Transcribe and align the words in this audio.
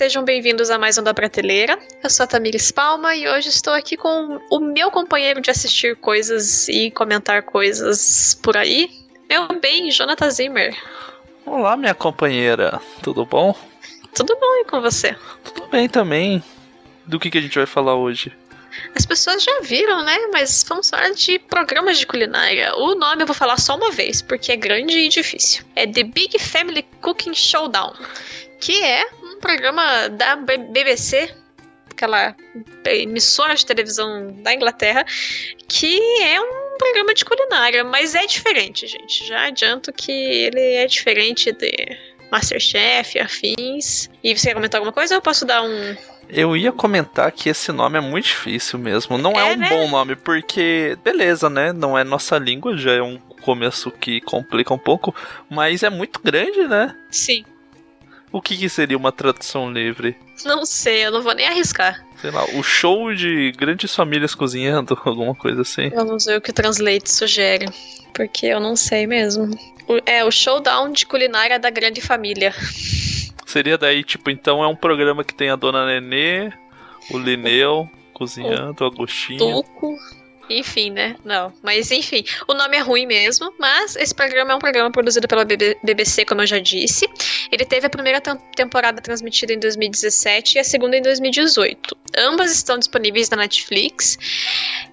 sejam 0.00 0.24
bem-vindos 0.24 0.70
a 0.70 0.78
mais 0.78 0.96
um 0.96 1.02
da 1.02 1.12
Prateleira. 1.12 1.78
Eu 2.02 2.08
sou 2.08 2.24
a 2.24 2.26
Tamires 2.26 2.72
Palma 2.72 3.14
e 3.14 3.28
hoje 3.28 3.50
estou 3.50 3.74
aqui 3.74 3.98
com 3.98 4.40
o 4.50 4.58
meu 4.58 4.90
companheiro 4.90 5.42
de 5.42 5.50
assistir 5.50 5.94
coisas 5.94 6.66
e 6.70 6.90
comentar 6.90 7.42
coisas 7.42 8.34
por 8.42 8.56
aí, 8.56 8.88
meu 9.28 9.60
bem, 9.60 9.90
Jonathan 9.90 10.30
Zimmer. 10.30 10.74
Olá, 11.44 11.76
minha 11.76 11.92
companheira, 11.92 12.80
tudo 13.02 13.26
bom? 13.26 13.54
Tudo 14.14 14.34
bom 14.40 14.60
e 14.62 14.64
com 14.64 14.80
você? 14.80 15.14
Tudo 15.44 15.66
bem 15.66 15.86
também. 15.86 16.42
Do 17.04 17.20
que, 17.20 17.30
que 17.30 17.36
a 17.36 17.42
gente 17.42 17.58
vai 17.58 17.66
falar 17.66 17.94
hoje? 17.94 18.32
As 18.94 19.04
pessoas 19.04 19.42
já 19.42 19.60
viram, 19.60 20.02
né? 20.02 20.16
Mas 20.32 20.64
vamos 20.66 20.88
falar 20.88 21.10
de 21.10 21.38
programas 21.38 21.98
de 21.98 22.06
culinária. 22.06 22.74
O 22.74 22.94
nome 22.94 23.22
eu 23.22 23.26
vou 23.26 23.36
falar 23.36 23.60
só 23.60 23.76
uma 23.76 23.90
vez, 23.90 24.22
porque 24.22 24.50
é 24.50 24.56
grande 24.56 24.96
e 24.96 25.08
difícil. 25.10 25.62
É 25.76 25.86
The 25.86 26.04
Big 26.04 26.38
Family 26.38 26.86
Cooking 27.02 27.34
Showdown, 27.34 27.92
que 28.58 28.82
é 28.82 29.19
programa 29.40 30.08
da 30.08 30.36
BBC, 30.36 31.34
aquela 31.90 32.34
emissora 32.86 33.54
de 33.54 33.66
televisão 33.66 34.32
da 34.42 34.54
Inglaterra, 34.54 35.04
que 35.68 36.00
é 36.22 36.40
um 36.40 36.78
programa 36.78 37.12
de 37.12 37.24
culinária, 37.24 37.84
mas 37.84 38.14
é 38.14 38.26
diferente, 38.26 38.86
gente. 38.86 39.26
Já 39.26 39.46
adianto 39.46 39.92
que 39.92 40.12
ele 40.12 40.74
é 40.76 40.86
diferente 40.86 41.52
de 41.52 41.70
Masterchef, 42.30 43.18
afins. 43.18 44.08
E 44.22 44.36
você 44.36 44.48
quer 44.48 44.54
comentar 44.54 44.78
alguma 44.78 44.92
coisa 44.92 45.14
eu 45.14 45.20
posso 45.20 45.44
dar 45.44 45.62
um, 45.62 45.96
eu 46.32 46.56
ia 46.56 46.70
comentar 46.70 47.30
que 47.32 47.48
esse 47.48 47.72
nome 47.72 47.98
é 47.98 48.00
muito 48.00 48.26
difícil 48.26 48.78
mesmo. 48.78 49.18
Não 49.18 49.32
é, 49.32 49.40
é 49.40 49.52
um 49.52 49.56
né? 49.56 49.68
bom 49.68 49.88
nome, 49.88 50.16
porque, 50.16 50.96
beleza, 51.02 51.50
né? 51.50 51.72
Não 51.72 51.98
é 51.98 52.04
nossa 52.04 52.38
língua, 52.38 52.76
já 52.76 52.92
é 52.92 53.02
um 53.02 53.18
começo 53.42 53.90
que 53.90 54.20
complica 54.20 54.72
um 54.72 54.78
pouco, 54.78 55.14
mas 55.48 55.82
é 55.82 55.90
muito 55.90 56.20
grande, 56.22 56.66
né? 56.68 56.96
Sim. 57.10 57.44
O 58.32 58.40
que, 58.40 58.56
que 58.56 58.68
seria 58.68 58.96
uma 58.96 59.10
tradução 59.10 59.72
livre? 59.72 60.16
Não 60.44 60.64
sei, 60.64 61.06
eu 61.06 61.10
não 61.10 61.22
vou 61.22 61.34
nem 61.34 61.48
arriscar. 61.48 62.04
Sei 62.20 62.30
lá, 62.30 62.44
o 62.54 62.62
show 62.62 63.12
de 63.14 63.52
grandes 63.52 63.94
famílias 63.94 64.34
cozinhando, 64.34 64.96
alguma 65.04 65.34
coisa 65.34 65.62
assim. 65.62 65.90
Vamos 65.90 66.26
ver 66.26 66.38
o 66.38 66.40
que 66.40 66.50
o 66.50 66.54
Translate 66.54 67.10
sugere, 67.10 67.66
porque 68.14 68.46
eu 68.46 68.60
não 68.60 68.76
sei 68.76 69.06
mesmo. 69.06 69.50
É 70.06 70.24
o 70.24 70.30
showdown 70.30 70.92
de 70.92 71.04
culinária 71.06 71.58
da 71.58 71.70
grande 71.70 72.00
família. 72.00 72.54
Seria 73.44 73.76
daí, 73.76 74.04
tipo, 74.04 74.30
então 74.30 74.62
é 74.62 74.68
um 74.68 74.76
programa 74.76 75.24
que 75.24 75.34
tem 75.34 75.50
a 75.50 75.56
dona 75.56 75.84
Nenê, 75.84 76.52
o 77.10 77.18
Lineu 77.18 77.90
cozinhando, 78.12 78.84
o 78.84 78.86
Agostinho. 78.86 79.38
Tuco. 79.38 79.98
Enfim, 80.50 80.90
né? 80.90 81.14
Não. 81.24 81.52
Mas 81.62 81.92
enfim, 81.92 82.24
o 82.48 82.54
nome 82.54 82.76
é 82.76 82.80
ruim 82.80 83.06
mesmo, 83.06 83.54
mas 83.56 83.94
esse 83.94 84.12
programa 84.12 84.52
é 84.52 84.56
um 84.56 84.58
programa 84.58 84.90
produzido 84.90 85.28
pela 85.28 85.44
BBC, 85.44 86.24
como 86.24 86.42
eu 86.42 86.46
já 86.46 86.58
disse. 86.58 87.08
Ele 87.52 87.64
teve 87.64 87.86
a 87.86 87.90
primeira 87.90 88.20
temporada 88.20 89.00
transmitida 89.00 89.52
em 89.52 89.60
2017 89.60 90.56
e 90.56 90.58
a 90.58 90.64
segunda 90.64 90.96
em 90.96 91.02
2018. 91.02 91.96
Ambas 92.18 92.50
estão 92.52 92.76
disponíveis 92.76 93.30
na 93.30 93.36
Netflix 93.36 94.18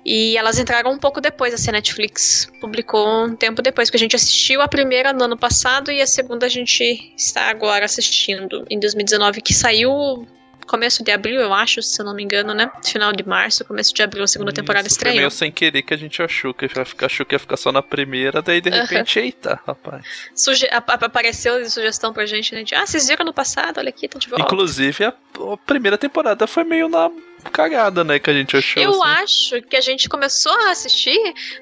e 0.05 0.37
elas 0.37 0.59
entraram 0.59 0.91
um 0.91 0.99
pouco 0.99 1.19
depois, 1.19 1.55
assim, 1.55 1.69
a 1.69 1.73
Netflix 1.73 2.47
publicou 2.61 3.25
um 3.25 3.35
tempo 3.35 3.59
depois, 3.63 3.89
que 3.89 3.97
a 3.97 3.99
gente 3.99 4.15
assistiu 4.15 4.61
a 4.61 4.67
primeira 4.67 5.11
no 5.11 5.23
ano 5.23 5.37
passado 5.37 5.91
e 5.91 6.01
a 6.01 6.07
segunda 6.07 6.45
a 6.45 6.49
gente 6.49 7.13
está 7.17 7.49
agora 7.49 7.85
assistindo 7.85 8.63
em 8.69 8.79
2019, 8.79 9.41
que 9.41 9.55
saiu 9.55 10.27
começo 10.67 11.03
de 11.03 11.11
abril, 11.11 11.39
eu 11.39 11.53
acho, 11.53 11.81
se 11.81 11.99
eu 12.01 12.05
não 12.05 12.13
me 12.13 12.23
engano, 12.23 12.53
né? 12.53 12.69
Final 12.83 13.13
de 13.13 13.27
março, 13.27 13.65
começo 13.65 13.93
de 13.93 14.03
abril, 14.03 14.23
a 14.23 14.27
segunda 14.27 14.51
Isso, 14.51 14.61
temporada 14.61 14.87
estreou. 14.87 15.13
Foi 15.13 15.19
meio 15.19 15.31
sem 15.31 15.51
querer 15.51 15.81
que 15.81 15.93
a 15.93 15.97
gente 15.97 16.21
achou 16.21 16.53
que 16.53 16.65
ia 16.65 16.85
ficar, 16.85 17.05
achou 17.05 17.25
que 17.25 17.35
ia 17.35 17.39
ficar 17.39 17.57
só 17.57 17.71
na 17.71 17.81
primeira, 17.81 18.41
daí 18.41 18.61
de 18.61 18.69
repente, 18.69 19.19
uh 19.19 19.21
-huh. 19.21 19.25
eita, 19.25 19.59
rapaz. 19.65 20.03
Suge 20.35 20.67
apareceu 20.71 21.67
sugestão 21.69 22.13
pra 22.13 22.25
gente, 22.25 22.53
né? 22.53 22.63
De, 22.63 22.75
ah, 22.75 22.85
vocês 22.85 23.07
viram 23.07 23.25
no 23.25 23.33
passado, 23.33 23.79
olha 23.79 23.89
aqui, 23.89 24.07
tá 24.07 24.19
de 24.19 24.29
volta. 24.29 24.43
Inclusive, 24.43 25.05
a, 25.05 25.13
a 25.53 25.57
primeira 25.65 25.97
temporada 25.97 26.45
foi 26.45 26.63
meio 26.63 26.89
na 26.89 27.09
cagada, 27.51 28.03
né, 28.03 28.19
que 28.19 28.29
a 28.29 28.33
gente 28.33 28.57
achou. 28.57 28.81
Eu 28.81 29.03
assim. 29.03 29.23
acho 29.23 29.61
que 29.63 29.75
a 29.75 29.81
gente 29.81 30.09
começou 30.09 30.51
a 30.51 30.71
assistir 30.71 31.17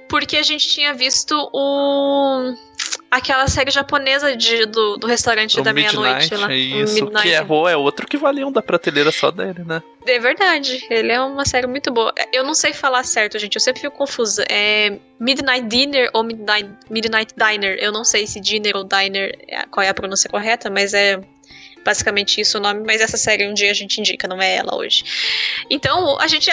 porque 0.09 0.37
a 0.37 0.43
gente 0.43 0.67
tinha 0.67 0.93
visto 0.93 1.35
o 1.53 2.55
aquela 3.15 3.47
série 3.47 3.71
japonesa 3.71 4.35
de, 4.35 4.65
do, 4.65 4.97
do 4.97 5.07
restaurante 5.07 5.57
o 5.59 5.63
da 5.63 5.71
meia-noite 5.71 6.35
lá. 6.35 6.51
É 6.51 6.57
isso, 6.57 7.07
que 7.07 7.29
é, 7.33 7.37
é 7.71 7.77
outro 7.77 8.05
que 8.05 8.17
valia 8.17 8.45
um 8.45 8.51
da 8.51 8.61
prateleira 8.61 9.09
só 9.11 9.31
dele, 9.31 9.63
né? 9.65 9.81
É 10.05 10.19
verdade, 10.19 10.85
ele 10.89 11.11
é 11.11 11.21
uma 11.21 11.45
série 11.45 11.65
muito 11.65 11.91
boa. 11.91 12.13
Eu 12.33 12.43
não 12.43 12.53
sei 12.53 12.73
falar 12.73 13.03
certo, 13.03 13.39
gente, 13.39 13.55
eu 13.55 13.61
sempre 13.61 13.81
fico 13.81 13.95
confusa. 13.95 14.43
É 14.49 14.99
Midnight 15.19 15.65
Dinner 15.67 16.09
ou 16.13 16.23
Midnight, 16.23 16.69
Midnight 16.89 17.33
Diner? 17.35 17.77
Eu 17.79 17.91
não 17.91 18.03
sei 18.03 18.27
se 18.27 18.39
Dinner 18.41 18.75
ou 18.75 18.83
Diner, 18.83 19.33
é, 19.47 19.65
qual 19.65 19.83
é 19.83 19.89
a 19.89 19.93
pronúncia 19.93 20.29
correta, 20.29 20.69
mas 20.69 20.93
é 20.93 21.19
basicamente 21.85 22.41
isso 22.41 22.57
o 22.57 22.61
nome, 22.61 22.83
mas 22.85 22.99
essa 22.99 23.15
série 23.15 23.47
um 23.47 23.53
dia 23.53 23.69
a 23.69 23.73
gente 23.73 23.99
indica, 23.99 24.27
não 24.27 24.41
é 24.41 24.55
ela 24.55 24.75
hoje. 24.75 25.03
Então, 25.69 26.19
a 26.19 26.27
gente 26.27 26.49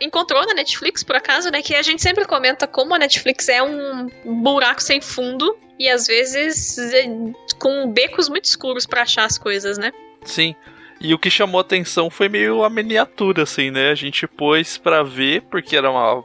encontrou 0.00 0.46
na 0.46 0.54
Netflix, 0.54 1.02
por 1.02 1.16
acaso, 1.16 1.50
né, 1.50 1.60
que 1.60 1.74
a 1.74 1.82
gente 1.82 2.00
sempre 2.00 2.24
comenta 2.24 2.66
como 2.66 2.94
a 2.94 2.98
Netflix 2.98 3.48
é 3.48 3.60
um 3.60 4.06
buraco 4.24 4.80
sem 4.80 5.00
fundo 5.00 5.58
e 5.78 5.88
às 5.88 6.06
vezes 6.06 6.78
é, 6.78 7.06
com 7.58 7.90
becos 7.90 8.28
muito 8.28 8.44
escuros 8.44 8.86
para 8.86 9.02
achar 9.02 9.24
as 9.24 9.36
coisas, 9.36 9.76
né? 9.76 9.92
Sim. 10.24 10.54
E 11.00 11.14
o 11.14 11.18
que 11.18 11.30
chamou 11.30 11.60
atenção 11.60 12.10
foi 12.10 12.28
meio 12.28 12.64
a 12.64 12.70
miniatura, 12.70 13.44
assim, 13.44 13.70
né? 13.70 13.90
A 13.90 13.94
gente 13.94 14.26
pôs 14.26 14.78
pra 14.78 15.02
ver, 15.02 15.42
porque 15.42 15.76
era 15.76 15.90
uma 15.90 16.22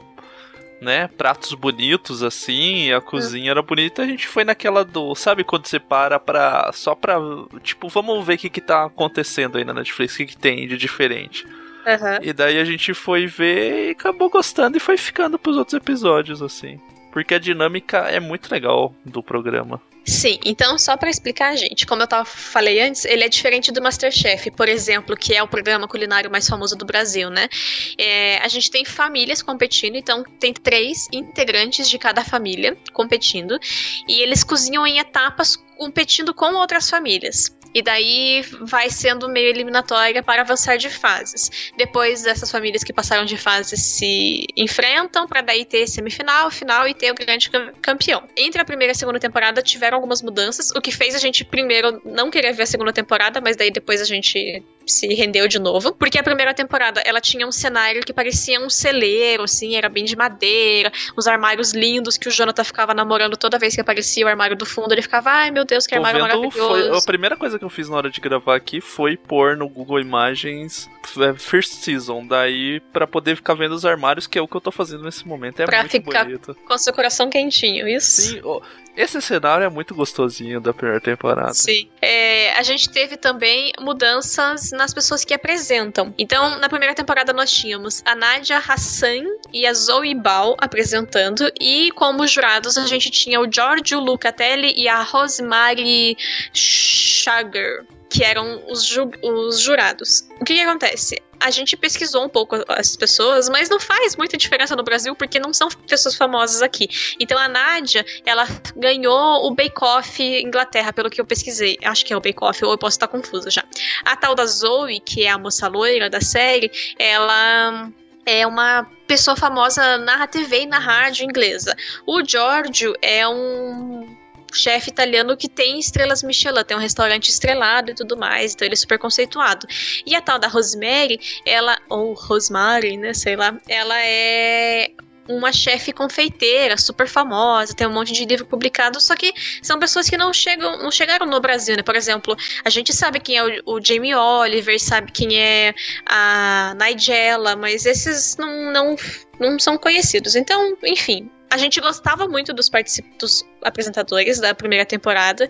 né, 0.84 1.08
pratos 1.08 1.54
bonitos 1.54 2.22
assim, 2.22 2.92
a 2.92 3.00
cozinha 3.00 3.50
era 3.50 3.62
bonita, 3.62 4.02
a 4.02 4.06
gente 4.06 4.28
foi 4.28 4.44
naquela 4.44 4.84
do, 4.84 5.14
sabe 5.14 5.42
quando 5.42 5.66
você 5.66 5.80
para 5.80 6.20
pra, 6.20 6.70
só 6.72 6.94
pra, 6.94 7.16
tipo, 7.62 7.88
vamos 7.88 8.24
ver 8.24 8.34
o 8.34 8.38
que 8.38 8.50
que 8.50 8.60
tá 8.60 8.84
acontecendo 8.84 9.58
aí 9.58 9.64
na 9.64 9.74
Netflix, 9.74 10.14
o 10.14 10.18
que 10.18 10.26
que 10.26 10.36
tem 10.36 10.68
de 10.68 10.76
diferente. 10.76 11.44
Uhum. 11.46 12.18
E 12.22 12.32
daí 12.32 12.58
a 12.58 12.64
gente 12.64 12.94
foi 12.94 13.26
ver 13.26 13.88
e 13.88 13.90
acabou 13.90 14.30
gostando 14.30 14.76
e 14.76 14.80
foi 14.80 14.96
ficando 14.96 15.38
pros 15.38 15.56
outros 15.56 15.74
episódios, 15.74 16.40
assim. 16.40 16.80
Porque 17.12 17.34
a 17.34 17.38
dinâmica 17.38 17.98
é 17.98 18.18
muito 18.18 18.50
legal 18.50 18.94
do 19.04 19.22
programa. 19.22 19.80
Sim, 20.06 20.38
então 20.44 20.76
só 20.76 20.98
para 20.98 21.08
explicar, 21.08 21.56
gente, 21.56 21.86
como 21.86 22.02
eu 22.02 22.06
tava, 22.06 22.26
falei 22.26 22.78
antes, 22.80 23.06
ele 23.06 23.24
é 23.24 23.28
diferente 23.28 23.72
do 23.72 23.80
Masterchef, 23.80 24.50
por 24.50 24.68
exemplo, 24.68 25.16
que 25.16 25.34
é 25.34 25.42
o 25.42 25.48
programa 25.48 25.88
culinário 25.88 26.30
mais 26.30 26.46
famoso 26.46 26.76
do 26.76 26.84
Brasil, 26.84 27.30
né? 27.30 27.48
É, 27.96 28.36
a 28.38 28.48
gente 28.48 28.70
tem 28.70 28.84
famílias 28.84 29.40
competindo, 29.40 29.96
então 29.96 30.22
tem 30.38 30.52
três 30.52 31.08
integrantes 31.10 31.88
de 31.88 31.98
cada 31.98 32.22
família 32.22 32.76
competindo, 32.92 33.58
e 34.06 34.20
eles 34.20 34.44
cozinham 34.44 34.86
em 34.86 34.98
etapas 34.98 35.56
competindo 35.78 36.34
com 36.34 36.54
outras 36.54 36.90
famílias. 36.90 37.56
E 37.74 37.82
daí 37.82 38.42
vai 38.60 38.88
sendo 38.88 39.28
meio 39.28 39.48
eliminatória 39.48 40.22
para 40.22 40.42
avançar 40.42 40.76
de 40.76 40.88
fases. 40.88 41.72
Depois 41.76 42.24
essas 42.24 42.50
famílias 42.50 42.84
que 42.84 42.92
passaram 42.92 43.24
de 43.24 43.36
fase 43.36 43.76
se 43.76 44.46
enfrentam 44.56 45.26
para 45.26 45.40
daí 45.40 45.64
ter 45.64 45.86
semifinal, 45.88 46.50
final 46.50 46.86
e 46.86 46.94
ter 46.94 47.10
o 47.10 47.14
grande 47.14 47.50
campeão. 47.82 48.22
Entre 48.36 48.60
a 48.60 48.64
primeira 48.64 48.92
e 48.92 48.94
a 48.94 48.98
segunda 48.98 49.18
temporada 49.18 49.60
tiveram 49.60 49.96
algumas 49.96 50.22
mudanças, 50.22 50.70
o 50.70 50.80
que 50.80 50.92
fez 50.92 51.14
a 51.14 51.18
gente 51.18 51.44
primeiro 51.44 52.00
não 52.04 52.30
querer 52.30 52.52
ver 52.52 52.62
a 52.62 52.66
segunda 52.66 52.92
temporada, 52.92 53.40
mas 53.40 53.56
daí 53.56 53.70
depois 53.70 54.00
a 54.00 54.04
gente 54.04 54.62
se 54.86 55.06
rendeu 55.14 55.48
de 55.48 55.58
novo, 55.58 55.94
porque 55.94 56.18
a 56.18 56.22
primeira 56.22 56.54
temporada 56.54 57.00
ela 57.04 57.20
tinha 57.20 57.46
um 57.46 57.52
cenário 57.52 58.02
que 58.02 58.12
parecia 58.12 58.60
um 58.60 58.68
celeiro, 58.68 59.42
assim, 59.42 59.76
era 59.76 59.88
bem 59.88 60.04
de 60.04 60.16
madeira, 60.16 60.92
os 61.16 61.26
armários 61.26 61.72
lindos 61.72 62.16
que 62.16 62.28
o 62.28 62.32
Jonathan 62.32 62.64
ficava 62.64 62.94
namorando 62.94 63.36
toda 63.36 63.58
vez 63.58 63.74
que 63.74 63.80
aparecia 63.80 64.24
o 64.24 64.28
armário 64.28 64.56
do 64.56 64.66
fundo, 64.66 64.92
ele 64.92 65.02
ficava, 65.02 65.30
ai 65.30 65.50
meu 65.50 65.64
Deus, 65.64 65.86
que 65.86 65.94
Tô 65.94 65.96
armário 65.96 66.20
maravilhoso. 66.20 66.58
Foi, 66.58 66.96
a 66.96 67.02
primeira 67.02 67.36
coisa 67.36 67.58
que 67.58 67.64
eu 67.64 67.70
fiz 67.70 67.88
na 67.88 67.96
hora 67.96 68.10
de 68.10 68.20
gravar 68.20 68.56
aqui 68.56 68.80
foi 68.80 69.16
pôr 69.16 69.56
no 69.56 69.68
Google 69.68 70.00
Imagens 70.00 70.88
é, 71.18 71.34
First 71.34 71.72
Season, 71.74 72.26
daí 72.26 72.80
para 72.92 73.06
poder 73.06 73.36
ficar 73.36 73.54
vendo 73.54 73.72
os 73.72 73.84
armários, 73.84 74.26
que 74.26 74.38
é 74.38 74.42
o 74.42 74.48
que 74.48 74.56
eu 74.56 74.60
tô 74.60 74.70
fazendo 74.70 75.04
nesse 75.04 75.26
momento, 75.26 75.60
é 75.60 75.66
pra 75.66 75.80
muito 75.80 75.92
ficar 75.92 76.24
bonito. 76.24 76.56
com 76.66 76.78
seu 76.78 76.92
coração 76.92 77.28
quentinho, 77.30 77.88
isso? 77.88 78.22
Sim, 78.22 78.40
oh, 78.44 78.60
esse 78.96 79.20
cenário 79.20 79.64
é 79.64 79.68
muito 79.68 79.94
gostosinho 79.94 80.60
da 80.60 80.72
primeira 80.72 81.00
temporada. 81.00 81.54
Sim. 81.54 81.88
É, 82.00 82.52
a 82.54 82.62
gente 82.62 82.90
teve 82.90 83.16
também 83.16 83.72
mudanças 83.80 84.70
nas 84.72 84.94
pessoas 84.94 85.24
que 85.24 85.34
apresentam. 85.34 86.14
Então, 86.18 86.58
na 86.58 86.68
primeira 86.68 86.94
temporada 86.94 87.32
nós 87.32 87.52
tínhamos 87.52 88.02
a 88.04 88.14
Nadia 88.14 88.58
Hassan 88.58 89.24
e 89.52 89.66
a 89.66 89.74
Zoe 89.74 90.14
Ball 90.14 90.56
apresentando, 90.58 91.50
e 91.60 91.90
como 91.92 92.26
jurados 92.26 92.78
a 92.78 92.86
gente 92.86 93.10
tinha 93.10 93.40
o 93.40 93.50
Giorgio 93.50 94.00
Lucatelli 94.00 94.72
e 94.76 94.88
a 94.88 95.02
Rosemary 95.02 96.16
Chager 96.52 97.84
que 98.14 98.22
eram 98.22 98.62
os, 98.70 98.84
ju 98.84 99.10
os 99.22 99.58
jurados. 99.58 100.28
O 100.40 100.44
que, 100.44 100.54
que 100.54 100.60
acontece? 100.60 101.20
a 101.40 101.50
gente 101.50 101.76
pesquisou 101.76 102.24
um 102.24 102.28
pouco 102.28 102.56
as 102.68 102.96
pessoas, 102.96 103.50
mas 103.50 103.68
não 103.68 103.78
faz 103.78 104.16
muita 104.16 104.34
diferença 104.34 104.74
no 104.74 104.82
Brasil 104.82 105.14
porque 105.14 105.38
não 105.38 105.52
são 105.52 105.68
pessoas 105.68 106.14
famosas 106.14 106.62
aqui. 106.62 106.88
Então 107.20 107.36
a 107.36 107.46
Nádia, 107.48 108.06
ela 108.24 108.46
ganhou 108.74 109.44
o 109.46 109.54
Bake 109.54 109.82
Off 109.82 110.22
Inglaterra, 110.22 110.90
pelo 110.90 111.10
que 111.10 111.20
eu 111.20 111.26
pesquisei. 111.26 111.76
Acho 111.84 112.06
que 112.06 112.14
é 112.14 112.16
o 112.16 112.20
Bake 112.20 112.38
Off, 112.40 112.64
ou 112.64 112.70
eu 112.72 112.78
posso 112.78 112.94
estar 112.94 113.08
confusa 113.08 113.50
já. 113.50 113.62
A 114.06 114.16
tal 114.16 114.34
da 114.34 114.46
Zoe, 114.46 115.00
que 115.00 115.24
é 115.24 115.30
a 115.30 115.36
moça 115.36 115.68
loira 115.68 116.08
da 116.08 116.20
série, 116.22 116.70
ela 116.98 117.90
é 118.24 118.46
uma 118.46 118.90
pessoa 119.06 119.36
famosa 119.36 119.98
na 119.98 120.26
TV 120.26 120.62
e 120.62 120.66
na 120.66 120.78
rádio 120.78 121.24
inglesa. 121.24 121.76
O 122.06 122.24
Giorgio 122.24 122.94
é 123.02 123.28
um 123.28 124.13
chefe 124.54 124.90
italiano 124.90 125.36
que 125.36 125.48
tem 125.48 125.78
estrelas 125.78 126.22
Michelin, 126.22 126.64
tem 126.64 126.76
um 126.76 126.80
restaurante 126.80 127.28
estrelado 127.28 127.90
e 127.90 127.94
tudo 127.94 128.16
mais, 128.16 128.54
então 128.54 128.66
ele 128.66 128.74
é 128.74 128.76
super 128.76 128.98
conceituado. 128.98 129.66
E 130.06 130.14
a 130.14 130.20
tal 130.20 130.38
da 130.38 130.48
Rosemary, 130.48 131.18
ela, 131.46 131.78
ou 131.88 132.14
Rosemary, 132.14 132.96
né, 132.96 133.14
sei 133.14 133.36
lá, 133.36 133.58
ela 133.68 134.00
é 134.00 134.90
uma 135.28 135.52
chefe 135.52 135.92
confeiteira 135.92 136.76
super 136.76 137.08
famosa, 137.08 137.74
tem 137.74 137.86
um 137.86 137.92
monte 137.92 138.12
de 138.12 138.24
livro 138.24 138.46
publicado, 138.46 139.00
só 139.00 139.14
que 139.14 139.32
são 139.62 139.78
pessoas 139.78 140.08
que 140.08 140.16
não 140.16 140.32
chegam, 140.32 140.78
não 140.78 140.90
chegaram 140.90 141.26
no 141.26 141.40
Brasil, 141.40 141.76
né? 141.76 141.82
Por 141.82 141.96
exemplo, 141.96 142.36
a 142.64 142.70
gente 142.70 142.92
sabe 142.92 143.20
quem 143.20 143.36
é 143.36 143.44
o, 143.44 143.76
o 143.76 143.84
Jamie 143.84 144.14
Oliver, 144.14 144.78
sabe 144.80 145.10
quem 145.12 145.40
é 145.40 145.74
a 146.06 146.76
Nigella, 146.78 147.56
mas 147.56 147.86
esses 147.86 148.36
não, 148.36 148.72
não, 148.72 148.96
não 149.40 149.58
são 149.58 149.78
conhecidos. 149.78 150.34
Então, 150.36 150.76
enfim, 150.84 151.30
a 151.50 151.56
gente 151.56 151.80
gostava 151.80 152.26
muito 152.26 152.52
dos, 152.52 152.70
dos 153.18 153.44
apresentadores 153.62 154.40
da 154.40 154.54
primeira 154.54 154.84
temporada. 154.84 155.48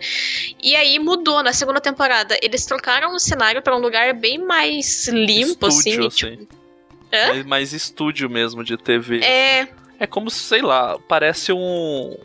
E 0.61 0.75
aí 0.75 0.99
mudou 0.99 1.41
na 1.41 1.53
segunda 1.53 1.81
temporada. 1.81 2.37
Eles 2.41 2.65
trocaram 2.65 3.15
o 3.15 3.19
cenário 3.19 3.61
para 3.61 3.75
um 3.75 3.79
lugar 3.79 4.13
bem 4.13 4.37
mais 4.37 5.07
limpo, 5.07 5.67
Estúdio, 5.67 6.07
assim. 6.07 6.25
assim. 6.25 6.35
Tipo, 6.35 7.27
mais, 7.27 7.45
mais 7.45 7.73
estúdio 7.73 8.29
mesmo 8.29 8.63
de 8.63 8.77
TV. 8.77 9.23
É. 9.23 9.67
É 9.99 10.05
como, 10.05 10.29
sei 10.29 10.61
lá, 10.61 10.97
parece 11.07 11.53
um. 11.53 12.17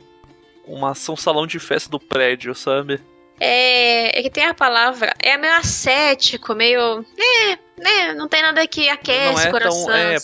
Uma, 0.67 0.91
um 0.91 1.17
salão 1.17 1.47
de 1.47 1.59
festa 1.59 1.91
do 1.91 1.99
prédio, 1.99 2.55
sabe? 2.55 3.01
É, 3.41 4.19
é 4.19 4.23
que 4.23 4.31
tem 4.31 4.45
a 4.45 4.55
palavra. 4.55 5.15
É 5.19 5.37
meio 5.37 5.55
ascético, 5.55 6.55
meio. 6.55 7.05
É, 7.17 7.59
né? 7.79 8.15
Não 8.15 8.29
tem 8.29 8.43
nada 8.43 8.67
que 8.67 8.89
aquece 8.89 9.33
não 9.33 9.41
é 9.41 9.49
o 9.49 9.51
coração. 9.51 9.87
Tão, 9.87 9.95
é, 9.95 10.17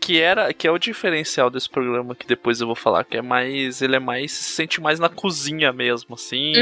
que 0.00 0.20
era 0.20 0.52
que 0.52 0.66
é 0.66 0.70
o 0.70 0.78
diferencial 0.78 1.50
desse 1.50 1.68
programa 1.68 2.14
que 2.14 2.26
depois 2.26 2.60
eu 2.60 2.66
vou 2.66 2.76
falar 2.76 3.02
que 3.04 3.16
é 3.16 3.22
mais 3.22 3.82
ele 3.82 3.96
é 3.96 3.98
mais 3.98 4.30
se 4.32 4.44
sente 4.44 4.80
mais 4.80 5.00
na 5.00 5.08
cozinha 5.08 5.72
mesmo 5.72 6.14
assim 6.14 6.52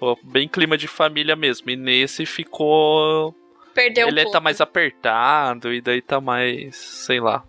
Uhum. 0.00 0.16
bem 0.22 0.46
clima 0.46 0.76
de 0.78 0.86
família 0.86 1.34
mesmo. 1.34 1.68
E 1.70 1.76
nesse 1.76 2.24
ficou 2.26 3.34
Perdeu 3.74 4.08
ele 4.08 4.24
um 4.24 4.30
tá 4.30 4.40
mais 4.40 4.60
apertado 4.60 5.72
e 5.72 5.80
daí 5.80 6.00
tá 6.00 6.20
mais 6.20 6.76
sei 6.76 7.20
lá 7.20 7.42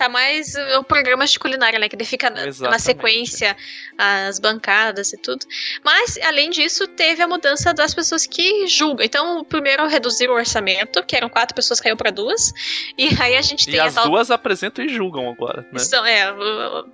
Tá 0.00 0.08
mais 0.08 0.54
uh, 0.54 0.82
programas 0.84 1.30
de 1.30 1.38
culinária, 1.38 1.78
né? 1.78 1.86
Que 1.86 1.94
daí 1.94 2.06
fica 2.06 2.30
na, 2.30 2.46
na 2.70 2.78
sequência 2.78 3.54
as 3.98 4.38
bancadas 4.38 5.12
e 5.12 5.18
tudo. 5.18 5.44
Mas, 5.84 6.16
além 6.22 6.48
disso, 6.48 6.86
teve 6.88 7.22
a 7.22 7.28
mudança 7.28 7.74
das 7.74 7.92
pessoas 7.92 8.26
que 8.26 8.66
julgam. 8.66 9.04
Então, 9.04 9.44
primeiro 9.44 9.86
reduziram 9.86 10.32
o 10.32 10.36
orçamento, 10.36 11.02
que 11.02 11.14
eram 11.14 11.28
quatro 11.28 11.54
pessoas, 11.54 11.80
caiu 11.80 11.98
pra 11.98 12.10
duas. 12.10 12.50
E 12.96 13.10
aí 13.20 13.36
a 13.36 13.42
gente 13.42 13.68
e 13.68 13.72
tem 13.72 13.80
as 13.80 13.94
a 13.94 14.00
tal. 14.00 14.10
duas 14.10 14.30
apresentam 14.30 14.82
e 14.82 14.88
julgam 14.88 15.28
agora 15.28 15.66
né 15.70 15.78
São, 15.80 16.06
é, 16.06 16.32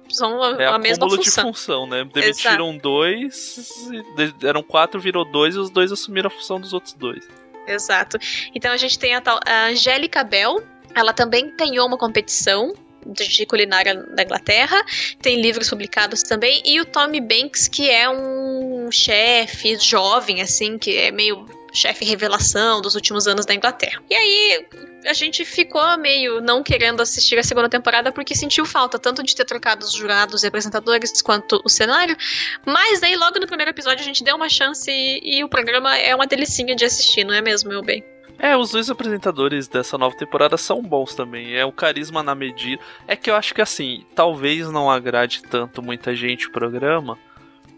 são 0.08 0.42
a, 0.42 0.60
é 0.60 0.66
a 0.66 0.76
mesma 0.78 1.04
acúmulo 1.06 1.22
função. 1.22 1.44
de 1.44 1.50
função 1.56 1.86
né 1.86 2.04
demitiram 2.12 2.76
dois 2.76 3.88
e 3.92 4.02
de- 4.32 4.46
eram 4.48 4.64
quatro 4.64 4.98
virou 5.00 5.24
dois 5.24 5.54
e 5.54 5.58
os 5.58 5.70
dois 5.70 5.92
assumiram 5.92 6.26
a 6.26 6.30
função 6.30 6.60
dos 6.60 6.72
outros 6.72 6.92
dois 6.94 7.24
Exato. 7.68 8.18
Então 8.54 8.72
a 8.72 8.76
gente 8.76 8.98
tem 8.98 9.14
a 9.14 9.20
tal 9.20 9.38
a 9.46 9.66
Angélica 9.66 10.24
Bell. 10.24 10.60
Ela 10.94 11.12
também 11.12 11.54
ganhou 11.56 11.86
uma 11.86 11.98
competição 11.98 12.72
de 13.12 13.46
culinária 13.46 13.94
da 13.94 14.22
Inglaterra. 14.22 14.82
Tem 15.20 15.40
livros 15.40 15.68
publicados 15.68 16.22
também. 16.22 16.62
E 16.64 16.80
o 16.80 16.84
Tommy 16.84 17.20
Banks, 17.20 17.68
que 17.68 17.90
é 17.90 18.08
um 18.08 18.90
chefe 18.90 19.76
jovem, 19.78 20.40
assim, 20.40 20.78
que 20.78 20.96
é 20.96 21.10
meio 21.10 21.46
chefe 21.72 22.04
revelação 22.04 22.80
dos 22.80 22.94
últimos 22.94 23.26
anos 23.26 23.44
da 23.44 23.54
Inglaterra. 23.54 24.02
E 24.10 24.14
aí 24.14 24.66
a 25.04 25.12
gente 25.12 25.44
ficou 25.44 25.96
meio 25.98 26.40
não 26.40 26.62
querendo 26.62 27.00
assistir 27.00 27.38
a 27.38 27.42
segunda 27.42 27.68
temporada 27.68 28.10
porque 28.10 28.34
sentiu 28.34 28.64
falta 28.64 28.98
tanto 28.98 29.22
de 29.22 29.36
ter 29.36 29.44
trocado 29.44 29.84
os 29.84 29.92
jurados 29.92 30.42
e 30.42 30.46
apresentadores 30.46 31.20
quanto 31.22 31.60
o 31.64 31.68
cenário. 31.68 32.16
Mas 32.64 33.02
aí 33.02 33.14
logo 33.16 33.38
no 33.38 33.46
primeiro 33.46 33.70
episódio 33.70 34.00
a 34.00 34.04
gente 34.04 34.24
deu 34.24 34.36
uma 34.36 34.48
chance 34.48 34.90
e, 34.90 35.38
e 35.38 35.44
o 35.44 35.48
programa 35.48 35.96
é 35.96 36.14
uma 36.14 36.26
delicinha 36.26 36.74
de 36.74 36.84
assistir, 36.84 37.24
não 37.24 37.34
é 37.34 37.42
mesmo, 37.42 37.70
meu 37.70 37.82
bem? 37.82 38.02
É, 38.38 38.56
os 38.56 38.70
dois 38.70 38.90
apresentadores 38.90 39.66
dessa 39.66 39.96
nova 39.96 40.16
temporada 40.16 40.56
são 40.56 40.82
bons 40.82 41.14
também. 41.14 41.54
É 41.54 41.64
o 41.64 41.72
carisma 41.72 42.22
na 42.22 42.34
medida. 42.34 42.82
É 43.06 43.16
que 43.16 43.30
eu 43.30 43.34
acho 43.36 43.54
que 43.54 43.62
assim, 43.62 44.04
talvez 44.14 44.70
não 44.70 44.90
agrade 44.90 45.42
tanto 45.42 45.82
muita 45.82 46.14
gente 46.14 46.46
o 46.46 46.52
programa, 46.52 47.18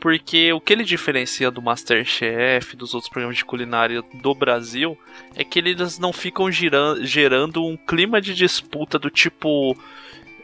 porque 0.00 0.52
o 0.52 0.60
que 0.60 0.72
ele 0.72 0.84
diferencia 0.84 1.50
do 1.50 1.62
Masterchef, 1.62 2.76
dos 2.76 2.94
outros 2.94 3.10
programas 3.10 3.36
de 3.36 3.44
culinária 3.44 4.02
do 4.22 4.34
Brasil, 4.34 4.96
é 5.34 5.42
que 5.44 5.58
eles 5.58 5.98
não 5.98 6.12
ficam 6.12 6.50
giran- 6.50 6.98
gerando 7.02 7.64
um 7.64 7.76
clima 7.76 8.20
de 8.20 8.34
disputa 8.34 8.98
do 8.98 9.10
tipo. 9.10 9.76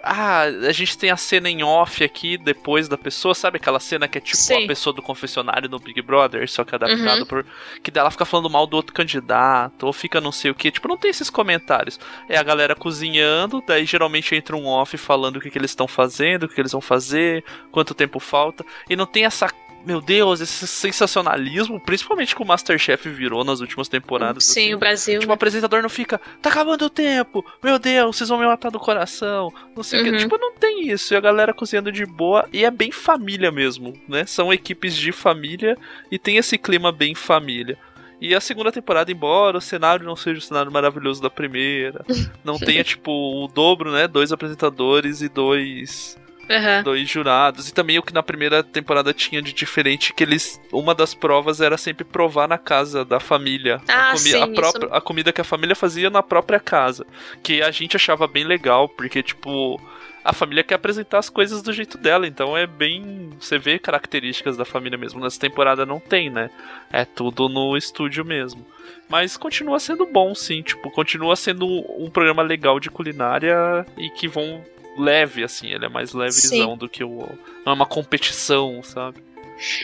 Ah, 0.07 0.43
a 0.43 0.73
gente 0.73 0.99
tem 0.99 1.11
a 1.11 1.17
cena 1.17 1.49
em 1.49 1.63
off 1.63 2.05
aqui 2.05 2.37
depois 2.37 2.89
da 2.89 2.99
pessoa, 2.99 3.35
sabe 3.35 3.57
aquela 3.57 3.81
cena 3.81 4.07
que 4.07 4.19
é 4.19 4.21
tipo 4.21 4.37
Sim. 4.37 4.65
a 4.65 4.67
pessoa 4.67 4.93
do 4.93 5.01
confessionário 5.01 5.69
no 5.69 5.79
Big 5.79 6.03
Brother, 6.03 6.49
só 6.51 6.63
que 6.63 6.75
adaptado 6.75 7.21
Uhum. 7.21 7.27
por. 7.27 7.47
Que 7.83 7.91
dela 7.91 8.11
fica 8.11 8.25
falando 8.27 8.51
mal 8.51 8.67
do 8.67 8.77
outro 8.77 8.93
candidato, 8.95 9.85
ou 9.87 9.93
fica 9.93 10.21
não 10.21 10.31
sei 10.33 10.51
o 10.51 10.55
que. 10.55 10.71
Tipo, 10.71 10.89
não 10.89 10.97
tem 10.99 11.11
esses 11.11 11.31
comentários. 11.31 11.99
É 12.29 12.37
a 12.37 12.43
galera 12.43 12.75
cozinhando, 12.75 13.63
daí 13.67 13.87
geralmente 13.87 14.35
entra 14.35 14.55
um 14.55 14.67
off 14.67 14.97
falando 14.99 15.37
o 15.37 15.41
que, 15.41 15.51
que 15.51 15.59
eles 15.59 15.71
estão 15.71 15.89
fazendo, 15.89 16.45
o 16.45 16.49
que, 16.49 16.55
que 16.55 16.61
eles 16.61 16.73
vão 16.73 16.81
fazer, 16.83 17.43
quanto 17.73 17.95
tempo 17.95 18.21
falta. 18.21 18.65
E 18.91 18.95
não 18.97 19.07
tem 19.07 19.25
essa. 19.25 19.49
Meu 19.85 20.01
Deus, 20.01 20.41
esse 20.41 20.67
sensacionalismo, 20.67 21.79
principalmente 21.79 22.35
que 22.35 22.43
o 22.43 22.47
Masterchef 22.47 23.09
virou 23.11 23.45
nas 23.45 23.61
últimas 23.61 23.89
temporadas. 23.89 24.45
Sim, 24.47 24.61
assim. 24.67 24.75
o 24.75 24.79
Brasil. 24.79 25.21
Tipo, 25.21 25.33
o 25.33 25.35
apresentador 25.35 25.83
não 25.83 25.89
fica, 25.91 26.19
tá 26.41 26.49
acabando 26.51 26.87
o 26.87 26.91
tempo, 26.91 27.45
meu 27.63 27.79
Deus, 27.79 28.17
vocês 28.17 28.29
vão 28.29 28.39
me 28.39 28.47
matar 28.47 28.71
do 28.71 28.81
coração, 28.81 29.53
não 29.77 29.83
sei 29.83 30.01
o 30.01 30.05
Uhum. 30.05 30.11
que. 30.13 30.19
Tipo, 30.19 30.39
não 30.39 30.55
tem 30.55 30.89
isso. 30.89 31.13
E 31.13 31.17
a 31.17 31.21
galera 31.21 31.53
cozinhando 31.53 31.93
de 31.93 32.07
boa, 32.07 32.49
e 32.53 32.65
é 32.65 32.71
bem 32.71 32.91
família 32.91 33.51
mesmo, 33.53 33.93
né? 34.09 34.25
São 34.27 34.53
equipes 34.53 34.97
de 34.97 35.13
família 35.13 35.77
e 36.11 36.19
tem 36.19 36.37
esse 36.39 36.57
clima 36.57 36.91
bem 36.91 37.15
família. 37.15 37.77
E 38.21 38.35
a 38.35 38.41
segunda 38.41 38.73
temporada, 38.73 39.13
embora 39.13 39.59
o 39.59 39.61
cenário 39.61 40.07
não 40.07 40.17
seja 40.17 40.39
o 40.39 40.43
cenário 40.43 40.73
maravilhoso 40.73 41.21
da 41.21 41.29
primeira, 41.29 42.03
não 42.43 42.59
tenha, 42.59 42.83
tipo, 42.83 43.11
o 43.13 43.49
dobro, 43.49 43.93
né? 43.93 44.09
Dois 44.09 44.33
apresentadores 44.33 45.21
e 45.21 45.29
dois 45.29 46.17
Aham. 46.51 46.83
dois 46.83 47.09
jurados. 47.09 47.69
E 47.69 47.75
também 47.75 47.99
o 47.99 48.03
que 48.03 48.13
na 48.15 48.23
primeira 48.23 48.63
temporada 48.63 49.13
tinha 49.13 49.41
de 49.43 49.53
diferente, 49.53 50.13
que 50.13 50.23
eles. 50.25 50.61
Uma 50.73 50.95
das 50.95 51.15
provas 51.15 51.61
era 51.61 51.77
sempre 51.77 52.05
provar 52.05 52.49
na 52.49 52.59
casa 52.59 53.05
da 53.05 53.19
família. 53.21 53.81
Ah, 53.89 54.09
a, 54.11 54.13
comi- 54.13 54.19
sim, 54.31 54.43
a, 54.43 54.47
própria- 54.49 54.87
isso- 54.87 54.95
a 54.95 55.01
comida 55.01 55.33
que 55.33 55.41
a 55.41 55.45
família 55.45 55.75
fazia 55.77 56.11
na 56.11 56.23
própria 56.23 56.61
casa. 56.61 57.07
Que 57.43 57.63
a 57.63 57.71
gente 57.71 57.97
achava 57.97 58.27
bem 58.27 58.45
legal, 58.45 58.89
porque, 58.89 59.23
tipo. 59.23 59.81
A 60.27 60.33
família 60.33 60.65
quer 60.65 60.77
apresentar 60.77 61.19
as 61.19 61.29
coisas 61.29 61.61
do 61.61 61.71
jeito 61.71 61.99
dela, 61.99 62.27
então 62.27 62.57
é 62.57 62.67
bem. 62.67 63.29
Você 63.39 63.59
vê 63.59 63.79
características 63.79 64.57
da 64.57 64.65
família 64.65 64.97
mesmo. 64.97 65.21
Nessa 65.21 65.39
temporada 65.39 65.85
não 65.85 66.01
tem, 66.01 66.31
né? 66.31 66.49
É 66.91 67.05
tudo 67.05 67.47
no 67.47 67.77
estúdio 67.77 68.25
mesmo. 68.25 68.65
Mas 69.07 69.37
continua 69.37 69.79
sendo 69.79 70.07
bom, 70.07 70.35
sim. 70.35 70.63
Tipo, 70.63 70.91
continua 70.91 71.37
sendo 71.37 71.67
um 72.03 72.09
programa 72.09 72.43
legal 72.43 72.81
de 72.81 72.91
culinária 72.91 73.85
e 73.99 74.09
que 74.09 74.27
vão 74.27 74.65
leve, 74.99 75.45
assim. 75.45 75.73
Ele 75.73 75.85
é 75.85 75.89
mais 75.89 76.13
levezão 76.13 76.73
Sim. 76.73 76.77
do 76.77 76.89
que 76.89 77.05
o. 77.05 77.29
Não 77.65 77.73
é 77.73 77.75
uma 77.75 77.87
competição, 77.87 78.83
sabe? 78.83 79.23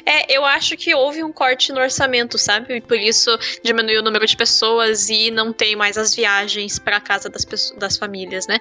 É, 0.05 0.37
eu 0.37 0.45
acho 0.45 0.76
que 0.76 0.95
houve 0.95 1.23
um 1.23 1.33
corte 1.33 1.73
no 1.73 1.81
orçamento, 1.81 2.37
sabe? 2.37 2.76
E 2.76 2.81
por 2.81 2.99
isso 2.99 3.31
diminuiu 3.62 4.00
o 4.00 4.05
número 4.05 4.26
de 4.26 4.37
pessoas 4.37 5.09
e 5.09 5.31
não 5.31 5.52
tem 5.52 5.76
mais 5.76 5.97
as 5.97 6.14
viagens 6.14 6.79
para 6.79 7.00
casa 7.00 7.29
das, 7.29 7.45
pessoas, 7.45 7.79
das 7.79 7.97
famílias, 7.97 8.47
né? 8.47 8.59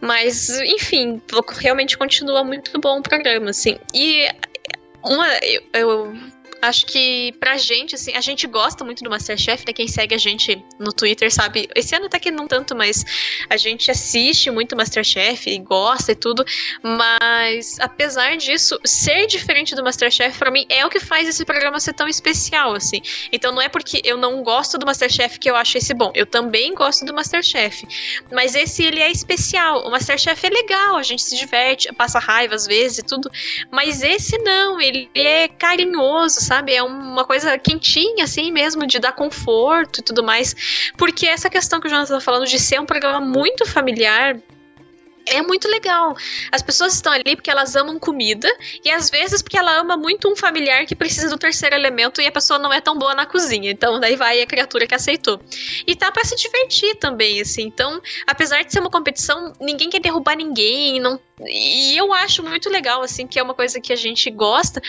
Mas, 0.00 0.48
enfim, 0.60 1.22
realmente 1.58 1.96
continua 1.96 2.42
muito 2.42 2.78
bom 2.80 2.98
o 2.98 3.02
programa, 3.02 3.50
assim. 3.50 3.78
E 3.94 4.28
uma, 5.02 5.28
eu, 5.38 5.62
eu 5.72 6.16
acho 6.64 6.86
que 6.86 7.32
pra 7.38 7.56
gente, 7.56 7.94
assim, 7.94 8.12
a 8.14 8.20
gente 8.20 8.46
gosta 8.46 8.84
muito 8.84 9.02
do 9.04 9.10
Masterchef, 9.10 9.64
né? 9.66 9.72
Quem 9.72 9.86
segue 9.86 10.14
a 10.14 10.18
gente 10.18 10.62
no 10.78 10.92
Twitter 10.92 11.32
sabe. 11.32 11.68
Esse 11.74 11.94
ano 11.94 12.06
até 12.06 12.18
que 12.18 12.30
não 12.30 12.46
tanto, 12.46 12.74
mas 12.74 13.04
a 13.48 13.56
gente 13.56 13.90
assiste 13.90 14.50
muito 14.50 14.76
Masterchef 14.76 15.48
e 15.48 15.58
gosta 15.58 16.12
e 16.12 16.14
tudo. 16.14 16.44
Mas, 16.82 17.78
apesar 17.80 18.36
disso, 18.36 18.78
ser 18.84 19.26
diferente 19.26 19.74
do 19.74 19.82
Masterchef, 19.82 20.38
pra 20.38 20.50
mim, 20.50 20.66
é 20.68 20.84
o 20.84 20.90
que 20.90 21.00
faz 21.00 21.28
esse 21.28 21.44
programa 21.44 21.78
ser 21.78 21.92
tão 21.92 22.08
especial, 22.08 22.74
assim. 22.74 23.00
Então 23.30 23.52
não 23.52 23.62
é 23.62 23.68
porque 23.68 24.00
eu 24.04 24.16
não 24.16 24.42
gosto 24.42 24.78
do 24.78 24.86
Masterchef 24.86 25.38
que 25.38 25.50
eu 25.50 25.56
acho 25.56 25.78
esse 25.78 25.94
bom. 25.94 26.10
Eu 26.14 26.26
também 26.26 26.74
gosto 26.74 27.04
do 27.04 27.14
Masterchef. 27.14 27.86
Mas 28.32 28.54
esse, 28.54 28.82
ele 28.84 29.00
é 29.00 29.10
especial. 29.10 29.86
O 29.86 29.90
Masterchef 29.90 30.46
é 30.46 30.50
legal, 30.50 30.96
a 30.96 31.02
gente 31.02 31.22
se 31.22 31.36
diverte, 31.36 31.92
passa 31.92 32.18
raiva 32.18 32.54
às 32.54 32.66
vezes 32.66 32.98
e 32.98 33.02
tudo. 33.02 33.30
Mas 33.70 34.02
esse 34.02 34.38
não, 34.38 34.80
ele 34.80 35.10
é 35.14 35.48
carinhoso, 35.48 36.40
sabe? 36.40 36.53
É 36.66 36.82
uma 36.82 37.24
coisa 37.24 37.58
quentinha, 37.58 38.24
assim 38.24 38.52
mesmo, 38.52 38.86
de 38.86 38.98
dar 38.98 39.12
conforto 39.12 40.00
e 40.00 40.02
tudo 40.02 40.22
mais. 40.22 40.92
Porque 40.96 41.26
essa 41.26 41.48
questão 41.48 41.80
que 41.80 41.86
o 41.86 41.90
Jonathan 41.90 42.14
tá 42.14 42.20
falando 42.20 42.46
de 42.46 42.58
ser 42.58 42.80
um 42.80 42.86
programa 42.86 43.20
muito 43.20 43.66
familiar, 43.66 44.36
é 45.26 45.42
muito 45.42 45.68
legal. 45.68 46.16
As 46.52 46.62
pessoas 46.62 46.94
estão 46.94 47.12
ali 47.12 47.36
porque 47.36 47.50
elas 47.50 47.74
amam 47.76 47.98
comida 47.98 48.48
e 48.84 48.90
às 48.90 49.10
vezes 49.10 49.42
porque 49.42 49.58
ela 49.58 49.78
ama 49.78 49.96
muito 49.96 50.30
um 50.30 50.36
familiar 50.36 50.84
que 50.86 50.94
precisa 50.94 51.28
do 51.28 51.38
terceiro 51.38 51.74
elemento 51.74 52.20
e 52.20 52.26
a 52.26 52.32
pessoa 52.32 52.58
não 52.58 52.72
é 52.72 52.80
tão 52.80 52.98
boa 52.98 53.14
na 53.14 53.26
cozinha. 53.26 53.70
Então 53.70 53.98
daí 53.98 54.16
vai 54.16 54.42
a 54.42 54.46
criatura 54.46 54.86
que 54.86 54.94
aceitou. 54.94 55.40
E 55.86 55.94
tá 55.96 56.10
pra 56.12 56.24
se 56.24 56.36
divertir 56.36 56.96
também, 56.96 57.40
assim. 57.40 57.62
Então, 57.62 58.00
apesar 58.26 58.62
de 58.62 58.72
ser 58.72 58.80
uma 58.80 58.90
competição, 58.90 59.52
ninguém 59.60 59.88
quer 59.88 60.00
derrubar 60.00 60.36
ninguém, 60.36 61.00
não 61.00 61.18
e 61.40 61.96
eu 61.96 62.12
acho 62.12 62.44
muito 62.44 62.70
legal 62.70 63.02
assim, 63.02 63.26
que 63.26 63.38
é 63.38 63.42
uma 63.42 63.54
coisa 63.54 63.80
que 63.80 63.92
a 63.92 63.96
gente 63.96 64.30
gosta. 64.30 64.80